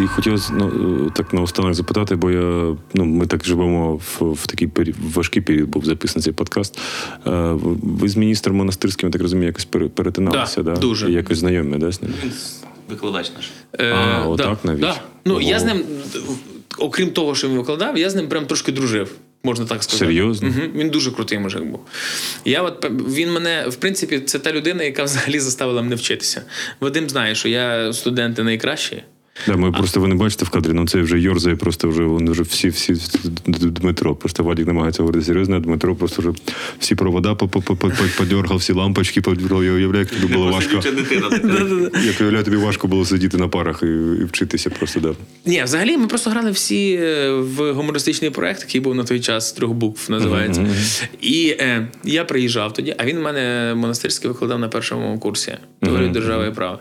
[0.03, 4.67] І хотілося ну, так наостанок запитати, бо я ну ми так живемо в, в такий
[4.67, 6.79] пері- важкий період був записаний цей подкаст.
[7.27, 7.31] Е,
[7.84, 10.79] ви з міністром монастирським, я так розумію, якось перетиналися, Да, да?
[10.81, 11.10] дуже.
[11.10, 12.13] І якось знайомі, да, з ним?
[12.23, 12.31] Він
[12.89, 13.49] викладач наш.
[13.79, 14.79] Е, А, отак навіть?
[14.81, 14.95] Да.
[15.25, 15.84] Ну, я з ним,
[16.77, 19.12] окрім того, що він викладав, я з ним прям трошки дружив.
[19.45, 20.05] Можна так сказати.
[20.05, 20.47] Серйозно?
[20.47, 20.62] Угу.
[20.75, 21.79] Він дуже крутий мужик був.
[22.45, 26.41] Я от він мене, в принципі, це та людина, яка взагалі заставила мене вчитися.
[26.79, 29.03] Вадим знає, що я студенти найкращі.
[29.48, 32.32] Да, ми просто ви не бачите в кадрі, ну це вже йорзає, просто вже вони
[32.32, 32.95] вже всі, всі
[33.48, 34.15] Дмитро.
[34.15, 36.32] Просто Вадік намагається говорити серйозно, а Дмитро просто вже
[36.80, 39.63] всі провода по- по- по- по- подергав, всі лампочки подергав.
[39.63, 40.76] Я уявляю, як тобі було важко.
[40.76, 41.30] Посидюча дитина.
[41.30, 42.00] така.
[42.06, 45.13] Я уявляю, тобі важко було сидіти на парах і, і вчитися просто, да.
[45.45, 49.54] Ні, взагалі ми просто грали всі е, в гумористичний проект, який був на той час
[49.54, 50.67] трьох букв називається.
[51.21, 56.10] І е, я приїжджав тоді, а він в мене монастирський викладав на першому курсі теорію
[56.10, 56.80] держави і права.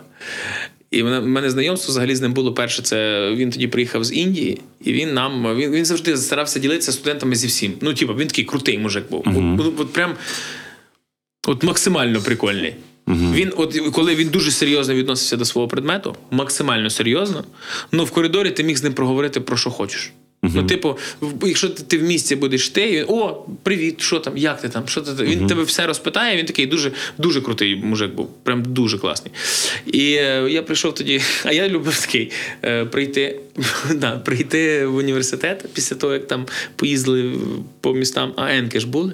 [0.95, 2.81] І в мене- знайомство взагалі з ним було перше.
[2.81, 7.35] Це він тоді приїхав з Індії, і він нам він, він завжди старався ділитися студентами
[7.35, 7.73] зі всім.
[7.81, 9.23] Ну, типу, він такий крутий мужик був.
[9.59, 10.15] От, от прям
[11.47, 12.75] от максимально прикольний.
[13.33, 17.43] Він, от коли він дуже серйозно відносився до свого предмету, максимально серйозно,
[17.91, 20.11] ну в коридорі ти міг з ним проговорити про що хочеш.
[20.53, 20.97] Ну, типу,
[21.43, 24.87] якщо ти, в місті будеш ти, він, о, привіт, що там, як ти там?
[24.87, 26.37] Що ти там?» Він тебе все розпитає.
[26.37, 29.33] Він такий дуже, дуже крутий мужик був, прям дуже класний.
[29.85, 32.31] І е, я прийшов тоді, а я любив такий
[32.63, 33.39] е, прийти,
[33.95, 37.33] да, прийти в університет після того, як там поїздили
[37.81, 39.13] по містам, а енки ж були.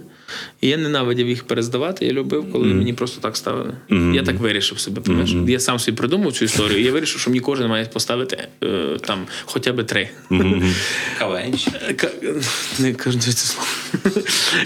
[0.62, 2.06] І я ненавидів їх перездавати.
[2.06, 3.74] Я любив, коли мені просто так ставили.
[3.90, 5.02] Я так вирішив собі.
[5.02, 5.50] Пам'ятаєш?
[5.50, 6.80] Я сам собі придумав цю історію.
[6.80, 10.10] І я вирішив, що мені кожен має поставити е, там хоча б три.
[11.20, 11.68] Кавенч.
[11.68, 11.96] Е,
[12.80, 13.68] Не кажу це слово.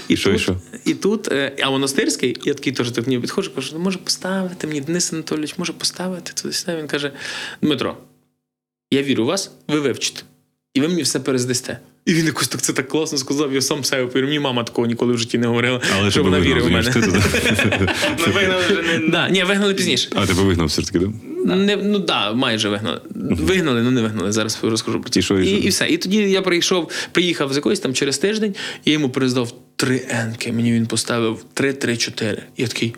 [0.08, 0.58] І що, і тут, що?
[0.86, 4.68] і тут, е, а монастирський, я такий теж так мені підходжу, кажу, ну може поставити
[4.68, 6.78] мені, Денис Анатолійович, може поставити туди сюди.
[6.78, 7.12] Він каже:
[7.62, 7.98] Дмитро,
[8.92, 10.22] я вірю в вас, ви вивчите.
[10.74, 11.80] І ви мені все перездасте.
[12.06, 14.28] І він якось так це так класно сказав, я сам себе повірю.
[14.28, 16.92] Мені мама такого ніколи в житті не говорила, Але що вона вигнав в мене.
[18.28, 20.10] Ми вигнали вже не Да, ні, вигнали пізніше.
[20.16, 21.56] А тебе вигнав все ж таки, да?
[21.56, 23.02] Не, ну да, майже вигнали.
[23.16, 24.32] Вигнали, ну не вигнали.
[24.32, 25.44] Зараз розкажу про це.
[25.44, 25.88] І все.
[25.88, 30.52] І тоді я прийшов, приїхав з якоїсь там через тиждень, і йому перездав три енки.
[30.52, 32.44] Мені він поставив три, три, чотири.
[32.58, 32.96] Я такий.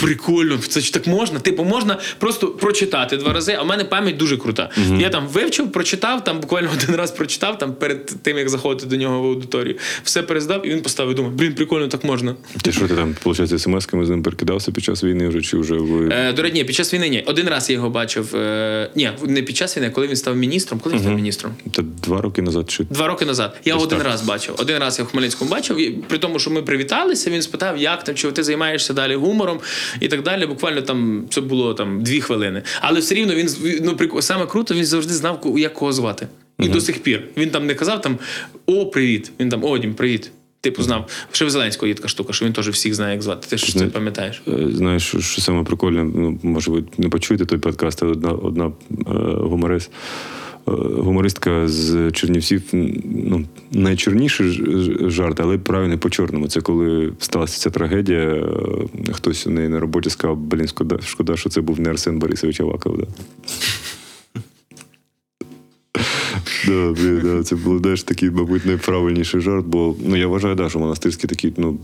[0.00, 1.40] Прикольно, це ж так можна.
[1.40, 4.70] Типу, можна просто прочитати два рази, а в мене пам'ять дуже крута.
[4.98, 8.96] Я там вивчив, прочитав, там буквально один раз прочитав, там перед тим, як заходити до
[8.96, 9.76] нього в аудиторію.
[10.04, 11.14] Все перездав, і він поставив.
[11.14, 12.34] Думаю, блін, прикольно, так можна.
[12.62, 15.74] Ти що ти там, виходить, смс-ками з ним перекидався під час війни вже, чи вже
[15.74, 16.08] ви.
[16.12, 17.24] Е, до речі, ні, під час війни ні.
[17.26, 18.36] Один раз я його бачив.
[18.36, 20.80] Е, ні, не під час війни, коли він став міністром.
[20.80, 21.52] Коли він став міністром?
[21.72, 23.56] Та два роки назад чи Два роки назад.
[23.64, 24.06] Я Десь один так.
[24.06, 24.54] раз бачив.
[24.58, 25.80] Один раз я в Хмельницькому бачив.
[25.80, 29.60] І при тому, що ми привіталися, він спитав, як там, чи ти займаєшся далі гумором
[30.00, 30.46] і так далі.
[30.46, 32.62] Буквально там це було там дві хвилини.
[32.80, 33.48] Але все рівно він
[33.82, 36.28] ну, саме круто, він завжди знав, як кого звати.
[36.58, 37.24] І до сих пір.
[37.36, 38.18] Він там не казав там
[38.66, 39.32] О, привіт.
[39.40, 40.30] Він там О, Дім, привіт.
[40.60, 41.08] Типу знав.
[41.32, 43.46] Ще в Зеленського є така штука, що він теж всіх знає, як звати.
[43.50, 44.42] Ти ж це пам'ятаєш?
[44.48, 48.30] Е, Знаєш, що, що саме прикольне, ну, може, ви не почуєте той подкаст, але одна,
[48.30, 48.72] одна е,
[49.36, 49.90] гуморист,
[50.76, 52.62] гумористка з Чернівців,
[53.04, 54.62] ну, найчорніший
[55.00, 56.48] жарт, але правильно по чорному.
[56.48, 60.68] Це коли сталася ця трагедія, е, хтось у неї на роботі сказав, блін,
[61.04, 62.98] шкода, що це був не Арсен Борисович Аваков.
[62.98, 63.04] Да.
[66.68, 70.68] Да, блін, да, це був знаєш, такий, мабуть, найправильніший жарт, бо ну я вважаю, да,
[70.70, 71.78] що монастирський такий, ну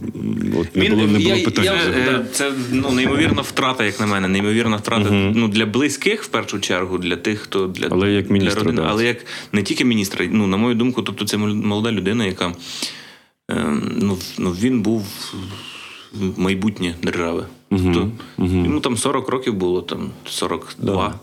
[0.61, 1.65] от не було, не було я- питань.
[1.65, 4.29] я- Е, Це ну, неймовірна втрата, як на мене.
[4.29, 8.33] Неймовірна втрата ну, для близьких, в першу чергу, для тих, хто для, Але як для
[8.33, 8.83] міністра, да.
[8.89, 9.17] але як
[9.53, 10.27] не тільки міністра.
[10.31, 12.53] Ну, на мою думку, тобто це молода людина, яка
[13.51, 13.67] е,
[14.01, 15.07] ну, ну, він був
[16.37, 17.47] майбутнє держави.
[17.71, 21.15] Тобто, Йому там 40 років було, там 42.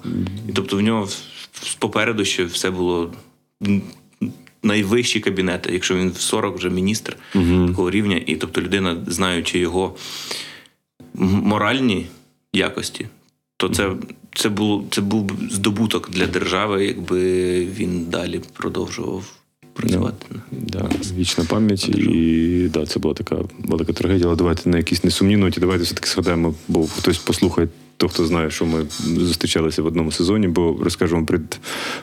[0.50, 1.08] І тобто в нього
[1.80, 3.12] попереду ще все було
[4.64, 7.18] найвищі кабінети, якщо він в 40 вже міністр
[7.68, 9.96] такого рівня, і тобто людина, знаючи його
[11.14, 12.06] моральні
[12.54, 13.08] якості,
[13.58, 13.92] то це,
[14.36, 17.22] це, було, це був здобуток для держави, якби
[17.66, 19.42] він далі продовжував
[19.74, 20.26] працювати.
[20.52, 24.28] Да, вічна пам'ять, і да, це була така велика трагедія.
[24.28, 27.68] Але давайте на якійсь несумній ноті, давайте все-таки згадаємо, бо хтось послухає,
[28.02, 28.86] то хто знає, що ми
[29.18, 31.60] зустрічалися в одному сезоні, бо розкажемо пред,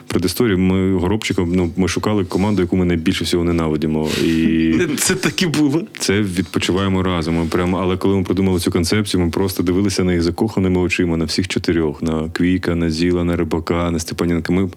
[0.07, 0.57] предісторію.
[0.57, 4.09] Ми горобчиком ну, ми шукали команду, яку ми найбільше всього ненавидимо.
[4.23, 5.81] І Це так і було.
[5.99, 7.35] це відпочиваємо разом.
[7.35, 11.17] Ми прямо, але коли ми придумали цю концепцію, ми просто дивилися на їх закоханими очима,
[11.17, 14.53] на всіх чотирьох: на Квіка, на Зіла, на Рибака, на Степаненка.
[14.53, 14.69] Ми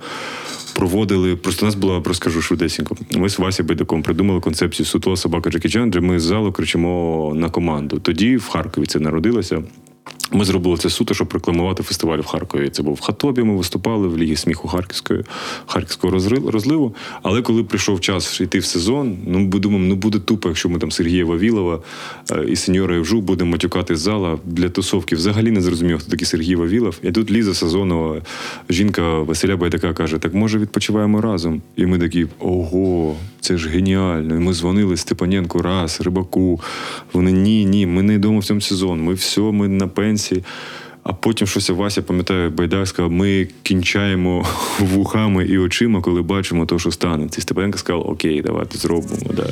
[0.75, 1.37] проводили.
[1.37, 2.97] Просто у нас була, розкажу швидесенько.
[3.11, 7.51] Ми з Васі Байдаком придумали концепцію Сутова собака Джекі Чан, ми з залу кричимо на
[7.51, 7.99] команду.
[7.99, 9.63] Тоді в Харкові це народилося.
[10.35, 12.71] Ми зробили це суто, щоб рекламувати фестиваль в Харкові.
[12.71, 13.43] Це був в Хатобі.
[13.43, 15.25] Ми виступали в Лігі сміху Харківської,
[15.67, 16.95] Харківського розливу.
[17.23, 20.79] Але коли прийшов час йти в сезон, ну ми думаємо, ну буде тупо, якщо ми
[20.79, 21.81] там Сергія Вавілова
[22.31, 25.17] е, і сеньора Євжу будемо матюкати з зала для тусовки.
[25.17, 26.99] Взагалі не зрозумів, хто такий Сергій Вавілов.
[27.03, 28.23] І тут Ліза Сазонова,
[28.71, 31.63] жінка Василя Байдака, каже: так може відпочиваємо разом.
[31.77, 34.37] І ми такі, ого, це ж геніально.
[34.37, 36.61] І ми дзвонили Степаненку раз, Рибаку.
[37.13, 39.03] Вони ні, ні, ми не йдемо в цьому сезон.
[39.03, 40.45] Ми все, ми на пенсії.
[41.05, 44.47] А потім щось Вася, пам'ятаю, Байдар сказав, ми кінчаємо
[44.79, 47.39] вухами і очима, коли бачимо те, що станеться.
[47.39, 49.31] І Степаненко сказав, окей, давайте зробимо.
[49.37, 49.47] Да.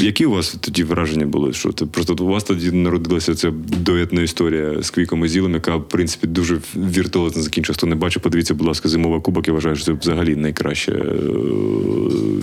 [0.00, 1.52] Які у вас тоді враження були?
[1.52, 5.76] Що це просто у вас тоді народилася ця дуетна історія з Квіком і Зілом, яка,
[5.76, 7.76] в принципі, дуже віртуозно закінчилась.
[7.76, 9.48] Хто не бачив, подивіться, будь ласка, зимова кубок.
[9.48, 11.18] Я вважаю, що це взагалі найкраще е,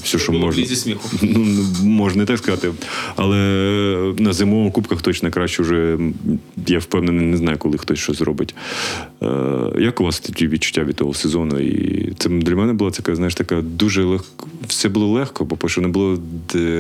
[0.03, 0.65] все, що можна.
[0.65, 1.09] сміху.
[1.21, 2.71] Ну, можна і так сказати.
[3.15, 3.37] Але
[4.17, 5.97] на зимових кубках точно краще вже,
[6.67, 8.55] я впевнений, не знаю, коли хтось щось зробить.
[9.23, 9.27] Е,
[9.79, 11.59] як у вас тоді відчуття від того сезону?
[11.59, 14.47] І це для мене була така, знаєш, така дуже легко.
[14.67, 16.19] Все було легко, бо що не було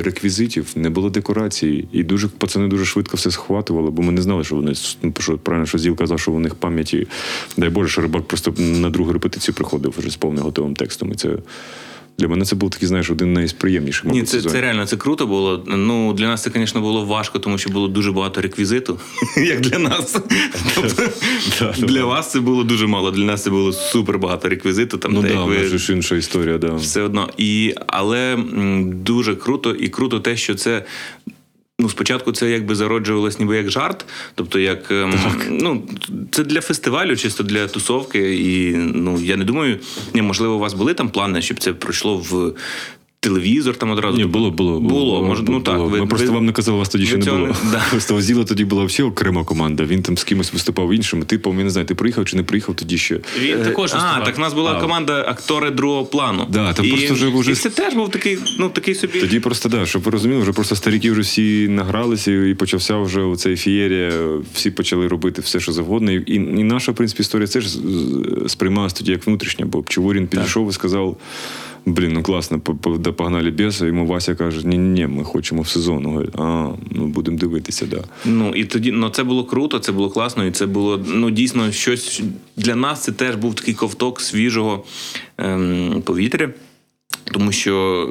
[0.03, 1.87] реквізитів, не було декорацій.
[1.91, 5.37] І дуже пацани дуже швидко все схватували, бо ми не знали, що вони ну, що
[5.37, 7.07] правильно, що Зіл казав, що у них пам'яті.
[7.57, 11.11] Дай Боже, що рибак просто на другу репетицію приходив вже з повним готовим текстом.
[11.11, 11.29] І це
[12.17, 14.21] для мене це був такий, знаєш, один найсприємніший момент.
[14.21, 14.51] Ні, це, сезонів.
[14.51, 15.63] це реально це круто було.
[15.67, 18.99] Ну для нас це, звісно, було важко, тому що було дуже багато реквізиту,
[19.37, 20.17] як для нас.
[20.75, 23.11] Тобто, для вас це було дуже мало.
[23.11, 24.97] Для нас це було супер багато реквізиту.
[24.97, 26.75] Там Ну те, да, як ви ж інша історія, да.
[26.75, 27.29] все одно.
[27.37, 28.37] І, але
[28.85, 30.83] дуже круто, і круто те, що це.
[31.85, 35.13] Ну, спочатку це якби зароджувалось ніби як жарт, тобто як ем,
[35.49, 35.83] ну
[36.31, 38.35] це для фестивалю, чисто для тусовки.
[38.35, 39.79] І ну я не думаю,
[40.13, 42.53] ні, можливо, у вас були там плани, щоб це пройшло в
[43.29, 44.17] телевізор там одразу.
[44.17, 44.79] Ні, було, було.
[44.79, 45.75] Було, може, ну так.
[45.77, 45.87] було.
[45.89, 47.47] ви- Ми просто ви- вам не казали, вас тоді ще не було.
[47.71, 47.83] да.
[47.91, 49.83] Просто Зіла тоді була взагалі окрема команда.
[49.83, 51.23] Він там з кимось виступав іншим.
[51.23, 53.19] Типу, я не знаю, ти приїхав чи не приїхав тоді ще.
[53.41, 54.23] Він також а, виступав.
[54.25, 54.81] так в нас була А.
[54.81, 56.47] команда актори другого плану.
[56.49, 59.19] Да, там і, просто вже вже- і це теж був такий, ну такий собі.
[59.19, 63.21] Тоді просто да, щоб ви розуміли, вже просто старіки вже всі награлися, і почався вже
[63.21, 64.11] оцей фієрія.
[64.53, 66.11] Всі почали робити все, що завгодно.
[66.11, 67.79] І, і, і наша, в принципі, історія теж з- з-
[68.47, 71.17] сприймалася тоді як внутрішня, бо Чуворін підійшов і сказав.
[71.85, 73.85] Блін, ну класно, по- по- погнали біса.
[73.85, 76.05] Йому Вася каже: ні, ні, ми хочемо в сезон.
[76.05, 78.03] Говорить, а, ну будемо дивитися, да.
[78.25, 81.71] Ну і тоді ну це було круто, це було класно, і це було ну дійсно
[81.71, 82.21] щось
[82.57, 83.03] для нас.
[83.03, 84.83] Це теж був такий ковток свіжого
[85.37, 86.49] ем, повітря,
[87.31, 88.07] тому що.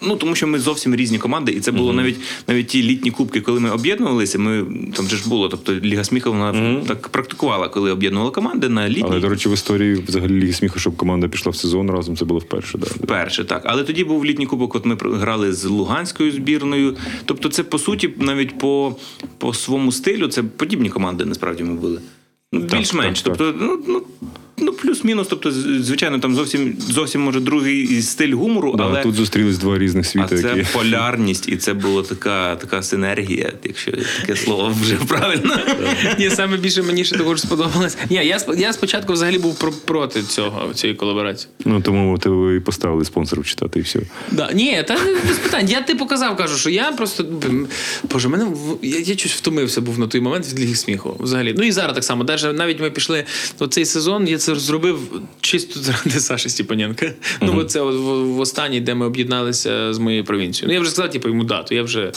[0.00, 2.16] Ну, тому що ми зовсім різні команди, і це було навіть
[2.48, 4.38] навіть ті літні кубки, коли ми об'єднувалися.
[4.38, 4.64] Ми
[4.96, 5.48] там же ж було.
[5.48, 9.04] Тобто Ліга сміху вона так практикувала, коли об'єднувала команди на літні.
[9.06, 12.24] Але, до речі, в історії взагалі Ліги сміху, щоб команда пішла в сезон разом, це
[12.24, 12.78] було вперше.
[12.78, 12.86] Да.
[13.06, 13.62] Перше, так.
[13.64, 16.96] Але тоді був літній кубок, от ми грали з Луганською збірною.
[17.24, 18.96] Тобто, це по суті, навіть по,
[19.38, 22.00] по своєму стилю, це подібні команди, насправді ми були.
[22.52, 23.22] Ну, Більш-менш.
[23.22, 24.02] так, тобто, ну, ну,
[24.60, 25.26] ну, плюс-мінус.
[25.30, 30.06] Тобто, звичайно, там зовсім зовсім може другий стиль гумору, Да, але Тут зустрілись два різних
[30.06, 30.66] а світи, це які.
[30.72, 35.58] полярність, і це була така, така синергія, якщо таке слово вже правильно.
[36.18, 37.96] Ні, саме більше мені ще також сподобалось.
[38.10, 41.50] Ні, я, я спочатку взагалі був про- проти цього, цієї колаборації.
[41.64, 44.00] Ну тому тебе і поставили спонсорів читати, і все.
[44.32, 44.50] Да.
[44.52, 45.68] Ні, та без питань.
[45.68, 47.24] Я типу казав, кажу, що я просто.
[48.12, 51.16] Боже, мене в- я, я щось втомився був на той момент від ліги сміху.
[51.20, 51.54] Взагалі.
[51.58, 52.24] Ну і зараз так само.
[52.24, 53.24] Даже навіть ми пішли
[53.70, 57.12] цей сезон, це зробив чисто заради Саші Степаненка.
[57.40, 60.68] Ну, бо це в, в останній, де ми об'єдналися з моєю провінцією.
[60.68, 61.74] Ну, я вже сказав, типу, йому дату.
[61.74, 62.12] Я вже.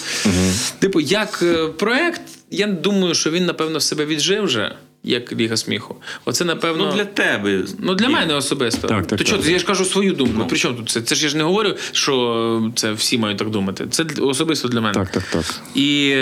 [0.80, 4.76] Типу, як е, проект, я думаю, що він, напевно, в себе віджив вже.
[5.04, 5.96] Як Ліга сміху.
[6.26, 6.86] Оце, напевно.
[6.86, 7.63] Ну, для тебе.
[7.80, 8.88] Ну, для мене особисто.
[8.88, 9.46] Так, так, То так.
[9.46, 10.48] я ж кажу свою думку.
[10.48, 11.02] При чому тут це?
[11.02, 13.88] Це ж я ж не говорю, що це всі мають так думати.
[13.91, 14.94] Це особисто для мене.
[14.94, 15.62] Так, так, так.
[15.76, 16.15] І.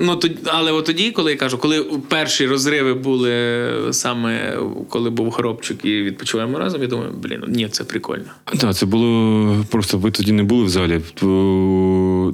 [0.00, 4.58] Ну, то, але от тоді, коли я кажу, коли перші розриви були саме
[4.88, 8.24] коли був хробчик і відпочиваємо разом, я думаю, блін, ні, це прикольно.
[8.58, 11.00] Так, це було просто ви тоді не були в залі.
[11.14, 11.26] То,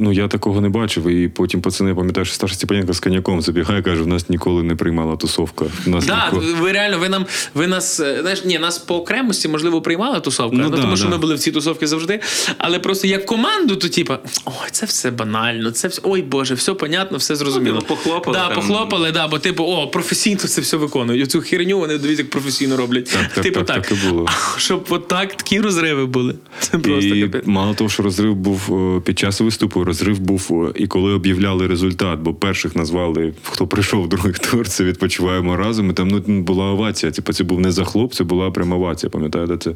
[0.01, 1.09] Ну я такого не бачив.
[1.09, 4.63] І потім пацани, я пам'ятаю, що Сташа Степаненко з коньяком забігає, каже, в нас ніколи
[4.63, 5.65] не приймала тусовка.
[5.87, 6.53] Нас Так, ніколи...
[6.53, 10.57] ви реально, ви нам ви нас е, знаєш, ні, нас по окремості можливо приймала тусовка,
[10.57, 12.21] Ну ну, да, тому що ми були в цій тусовці завжди.
[12.59, 16.75] Але просто як команду, то типа, ой, це все банально, це все, ой Боже, все
[16.75, 17.56] понятно, все зрозуміло.
[17.61, 18.55] Ну, похлопали Да, там.
[18.55, 21.23] похлопали, да, бо типу, о, професійно це все виконують.
[21.23, 23.05] Оцю херню вони дивіться, як професійно роблять.
[23.05, 24.27] Так, так, типу так, так і було.
[24.57, 26.35] Щоб отак такі розриви були.
[26.59, 27.47] Це просто І капець.
[27.47, 31.67] мало того, що розрив був е, під час виступу, розрив був е, і коли об'являли
[31.67, 35.91] результат, бо перших назвали, хто прийшов другий тур, це відпочиваємо разом.
[35.91, 37.13] І там ну, була овація.
[37.13, 39.11] Типу, це був не захлоп, це була пряма овація.
[39.11, 39.73] Пам'ятаєте, це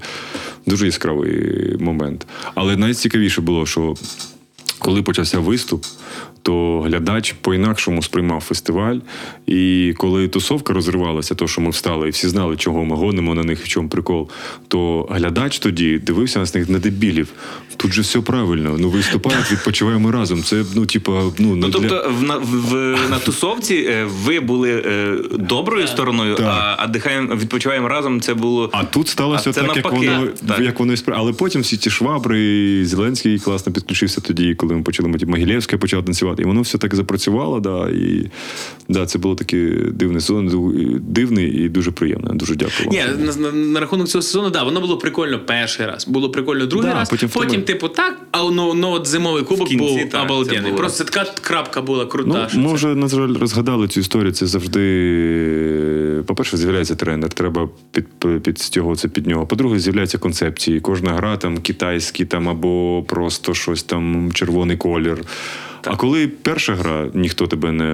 [0.67, 2.27] дуже яскравий момент.
[2.55, 3.95] Але найцікавіше було, що
[4.79, 5.85] коли почався виступ,
[6.43, 8.97] то глядач по-інакшому сприймав фестиваль.
[9.47, 13.43] І коли тусовка розривалася, то що ми встали, і всі знали, чого ми гонимо на
[13.43, 14.29] них, в чому прикол,
[14.69, 17.29] то глядач тоді дивився на них на дебілів.
[17.77, 18.77] Тут же все правильно.
[18.79, 20.43] Ну виступають, відпочиваємо разом.
[20.43, 22.75] Це ну, типа, ну, Ну, для- тобто, в, на, в,
[23.11, 26.47] на тусовці е, ви були е, доброю стороною, Так.
[26.47, 28.21] а, а дихаємо, відпочиваємо разом.
[28.21, 28.71] Це було.
[28.73, 30.61] А тут сталося А так, як воно, Так.
[30.61, 32.41] як воно і спра- Але потім всі ті швабри,
[32.81, 36.30] і Зеленський класно підключився тоді, коли ми почали Могилєвська почала танцювати.
[36.39, 37.61] І воно все так запрацювало.
[37.61, 38.31] Да, і
[38.89, 40.51] да, це було такий дивний сезон,
[41.09, 42.35] дивний і дуже приємно.
[42.35, 42.89] Дуже дякую.
[42.91, 46.09] Ні, на, на, на рахунок цього сезону, да, воно було прикольно перший раз.
[46.09, 47.11] Було прикольно другий Да, раз.
[47.11, 50.63] потім Потім, типу, так, а ну, ну от зимовий кубок кінці, був так, це обалденний.
[50.63, 50.77] було.
[50.77, 52.49] Просто така крапка була Ну, крута.
[52.49, 54.33] що ми вже, на жаль, розгадали цю історію.
[54.33, 58.07] Це завжди, по-перше, з'являється тренер, треба під,
[58.43, 59.47] підстягуватися під нього.
[59.47, 60.81] По-друге, з'являються концепції.
[60.81, 65.19] Кожна гра там китайські там або просто щось там червоний колір.
[65.85, 67.85] А коли перша гра, ніхто тебе не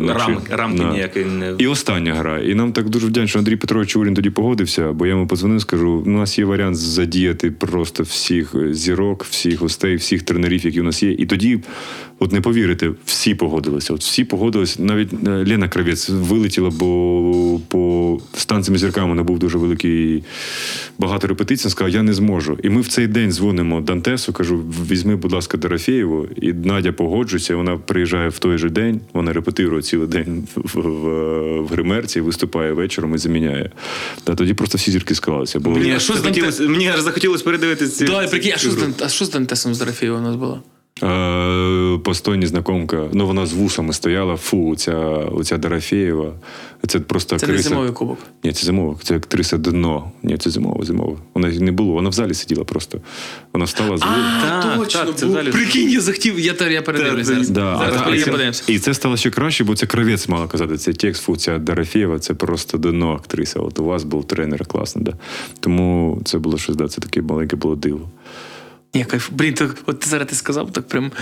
[0.00, 0.34] навчив.
[0.36, 0.90] Рам- рамки Да.
[0.92, 2.38] ніякої не- І остання гра.
[2.38, 5.60] І нам так дуже вдячно, що Андрій Петрович Чурін тоді погодився, бо я йому подзвонив,
[5.60, 10.84] скажу: у нас є варіант задіяти просто всіх зірок, всіх гостей, всіх тренерів, які у
[10.84, 11.12] нас є.
[11.12, 11.60] І тоді,
[12.18, 13.94] от не повірите, всі погодилися.
[13.94, 14.82] От всі погодилися.
[14.82, 20.24] Навіть е, Лена Кравець вилетіла, бо по станціям зірками вона був дуже великий
[20.98, 21.70] багато репетицій.
[21.70, 22.58] Сказала, я не зможу.
[22.62, 24.56] І ми в цей день дзвонимо Дантесу, кажу:
[24.90, 26.26] візьми, будь ласка, Дорофєєву.
[26.42, 26.92] І Надя
[27.36, 27.56] погоджується.
[27.56, 32.72] Вона приїжджає в той же день, вона репетирує цілий день в, в, в гримерці, виступає
[32.72, 33.70] вечором і заміняє.
[34.24, 35.60] Та тоді просто всі зірки склалися.
[35.60, 38.04] Бо Мені аж що захотілося, мені аж захотілося передивитися ці.
[38.04, 38.52] Да, ці, прикинь,
[39.00, 40.62] а що з Дантесом з Дорофєєвим у нас було?
[41.02, 44.36] Е, Постойні знакомка, ну вона з вусами стояла.
[44.36, 44.96] Фу, оця,
[45.32, 46.32] оця Дорофєєва.
[46.86, 48.18] Це просто Це не зимовий кубок.
[48.44, 48.98] Ні, це зимова.
[49.02, 50.10] Це актриса дно.
[50.22, 51.16] Ні, це зимова, зимова.
[51.34, 51.92] Вона не було.
[51.92, 53.00] Вона в залі сиділа просто.
[53.52, 57.50] Вона встала з А, точно, так, це Прикинь, я захотів, я, я передивлюсь зараз.
[57.50, 58.64] Да, зараз а, і, подивимося.
[58.64, 60.78] це, і це стало ще краще, бо це кравець мала казати.
[60.78, 63.60] Це текст, фу, ця Дорофєєва, це просто дно актриса.
[63.60, 65.12] От у вас був тренер класний, да.
[65.60, 68.08] Тому це було щось, да, це таке маленьке було диво.
[68.96, 69.28] Ні, кайф.
[69.32, 71.12] Блін, так, от ти зараз ти сказав, так прям.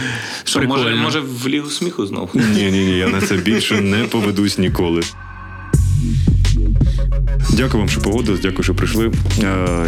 [0.45, 2.31] Що, може, може в лігу сміху знову?
[2.35, 5.03] Ні, ні, ні, я на це більше не поведусь ніколи.
[7.57, 9.07] Дякую вам, що погодились, дякую, що прийшли.
[9.07, 9.11] Е,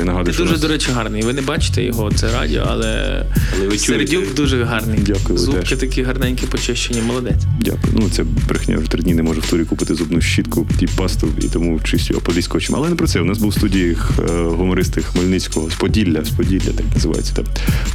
[0.02, 1.22] І нагадую, Ти що дуже, нас- до речі, гарний.
[1.22, 3.22] Ви не бачите його, це радіо, але,
[3.58, 4.18] Але ви чуєте.
[4.36, 4.98] дуже гарний.
[5.06, 5.78] Дякую, ви Зубки теж.
[5.78, 7.42] такі гарненькі, почищені, молодець.
[7.60, 7.94] Дякую.
[8.00, 8.78] Ну, це брехня.
[8.78, 12.14] Вже три дні не можу в турі купити зубну щітку і пасту, і тому чистю
[12.14, 12.76] оподіскочем.
[12.76, 13.20] Але не про це.
[13.20, 17.32] У нас був в студії е, гумористи Хмельницького з Поділля, з Поділля, так називається.
[17.34, 17.44] Там.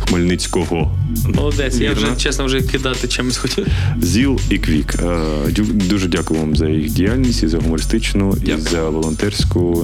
[0.08, 0.98] Хмельницького.
[1.36, 1.78] Молодець.
[1.78, 2.08] Я Вірно.
[2.08, 3.68] вже чесно вже кидати чимось хотів.
[4.02, 4.96] ЗІЛ і Квік.
[4.96, 5.06] Е,
[5.52, 9.11] дю- Дуже дякую вам за їх діяльність і за гумористичну, і за волонтерську.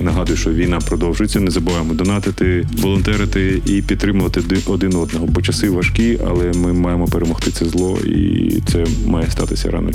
[0.01, 1.39] Нагадую, що війна продовжується.
[1.39, 5.25] Не забуваємо донатити, волонтерити і підтримувати один одного.
[5.27, 9.89] Бо часи важкі, але ми маємо перемогти це зло, і це має статися рано.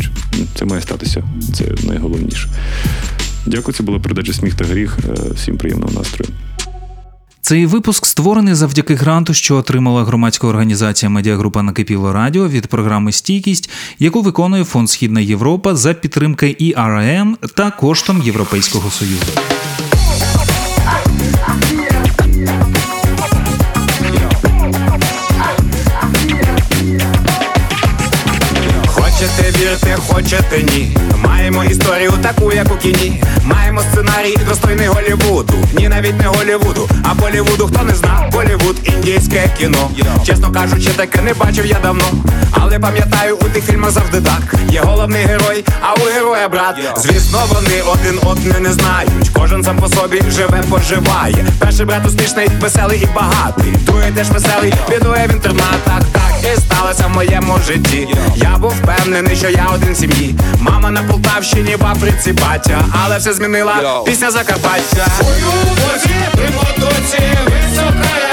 [0.54, 1.24] Це має статися.
[1.54, 2.48] Це найголовніше.
[3.46, 3.74] Дякую.
[3.74, 4.98] Це була передача Сміх та гріх.
[5.08, 6.30] Е, Всім приємного настрою.
[7.52, 13.70] Цей випуск створений завдяки гранту, що отримала громадська організація Медіагрупа Накипіло Радіо від програми Стійкість,
[13.98, 19.32] яку виконує Фонд Східна Європа за підтримки ІРМ та коштом Європейського Союзу.
[29.96, 30.96] Хочете хочете ні.
[31.24, 33.22] Маємо історію таку, як у кіні.
[33.44, 35.54] Маємо сценарій достойний Голівуду.
[35.72, 37.66] Ні, навіть не Голівуду, а Болівуду.
[37.66, 39.90] Хто не зна, Болівуд, індійське кіно.
[40.26, 42.04] Чесно кажучи, таке не бачив я давно.
[42.50, 44.54] Але пам'ятаю, у тих фільмах завжди так.
[44.70, 46.76] Є головний герой, а у героя брат.
[46.96, 49.30] Звісно, вони один одне не знають.
[49.32, 51.46] Кожен сам по собі живе, поживає.
[51.58, 53.72] Перший брат успішний, веселий і багатий.
[53.86, 56.02] Другий теж веселий, бідує в інтернатах.
[56.12, 58.08] Так і сталося в моєму житті.
[58.36, 60.34] Я був впевнений, що я один в сім'ї.
[60.60, 65.06] Мама на Полтавщині, в Африці батя, але все змінила пісня Закарпаття.
[65.18, 68.08] Свою возі, при мотоці, висока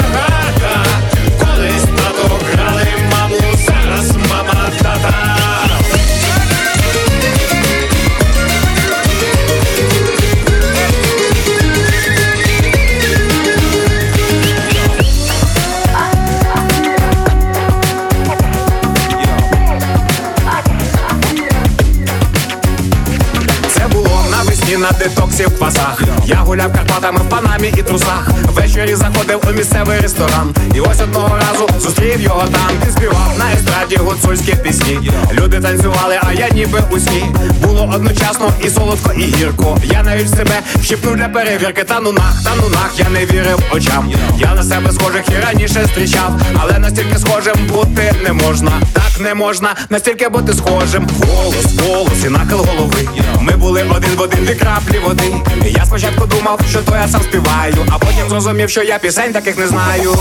[24.80, 26.02] на детоксі в квасах.
[26.24, 28.30] Я гуляв Карпатами в панамі і трусах.
[28.44, 30.54] Ввечері заходив у місцевий ресторан.
[30.74, 32.70] І ось одного разу зустрів його там.
[32.84, 35.10] Він співав на естраді гуцульські пісні.
[35.32, 37.24] Люди танцювали, а я ніби у сні.
[37.62, 39.78] Було одночасно і солодко, і гірко.
[39.84, 41.84] Я навіть себе вщипнув для перевірки.
[41.84, 44.12] Та ну нах, та ну нах, я не вірив очам.
[44.38, 48.72] Я на себе схожих і раніше зустрічав, але настільки схожим бути не можна.
[48.92, 51.08] Так не можна, настільки бути схожим.
[51.26, 53.08] Голос, голос і нахил голови.
[53.40, 55.34] Ми були один в один дві краплі води.
[55.66, 59.58] Я спочатку думав, що то я сам співаю, а потім зрозумів, що я пісень таких
[59.58, 60.16] не знаю.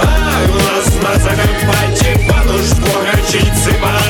[0.00, 4.01] А у нас на Закарпатті пануш порачить ципа.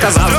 [0.00, 0.37] Підійшов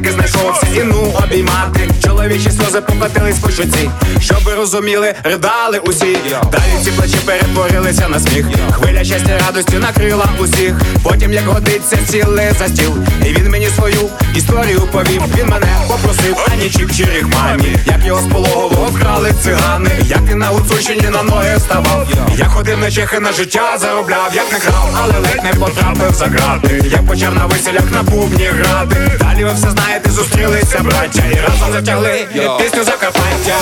[0.00, 0.66] таки знайшовся.
[0.76, 1.90] І ну обіймати.
[2.04, 3.90] Чоловічі сльози покотились по щоці.
[4.20, 6.18] Щоб ви розуміли, ридали усі.
[6.52, 8.46] Далі ці плечі перетворилися на сміх.
[8.70, 10.74] Хвиля щастя радості накрила усіх.
[11.02, 12.96] Потім, як годиться, сіли за стіл.
[13.26, 15.22] І він мені свою історію повів.
[15.38, 19.90] Він мене попросив, а нічик чи мамі Як його з пологового вкрали цигани.
[20.04, 24.52] Як він на Гуцульщині на ноги вставав Я ходив на чехи на життя заробляв, як
[24.52, 26.82] не крав, але ледь не потрапив за грати.
[26.92, 28.96] Я почав на веселях на бубні грати.
[29.20, 32.26] Далі ви все знаєте, зустрілися браття І разом затягли
[32.58, 33.56] пісню Закарпаття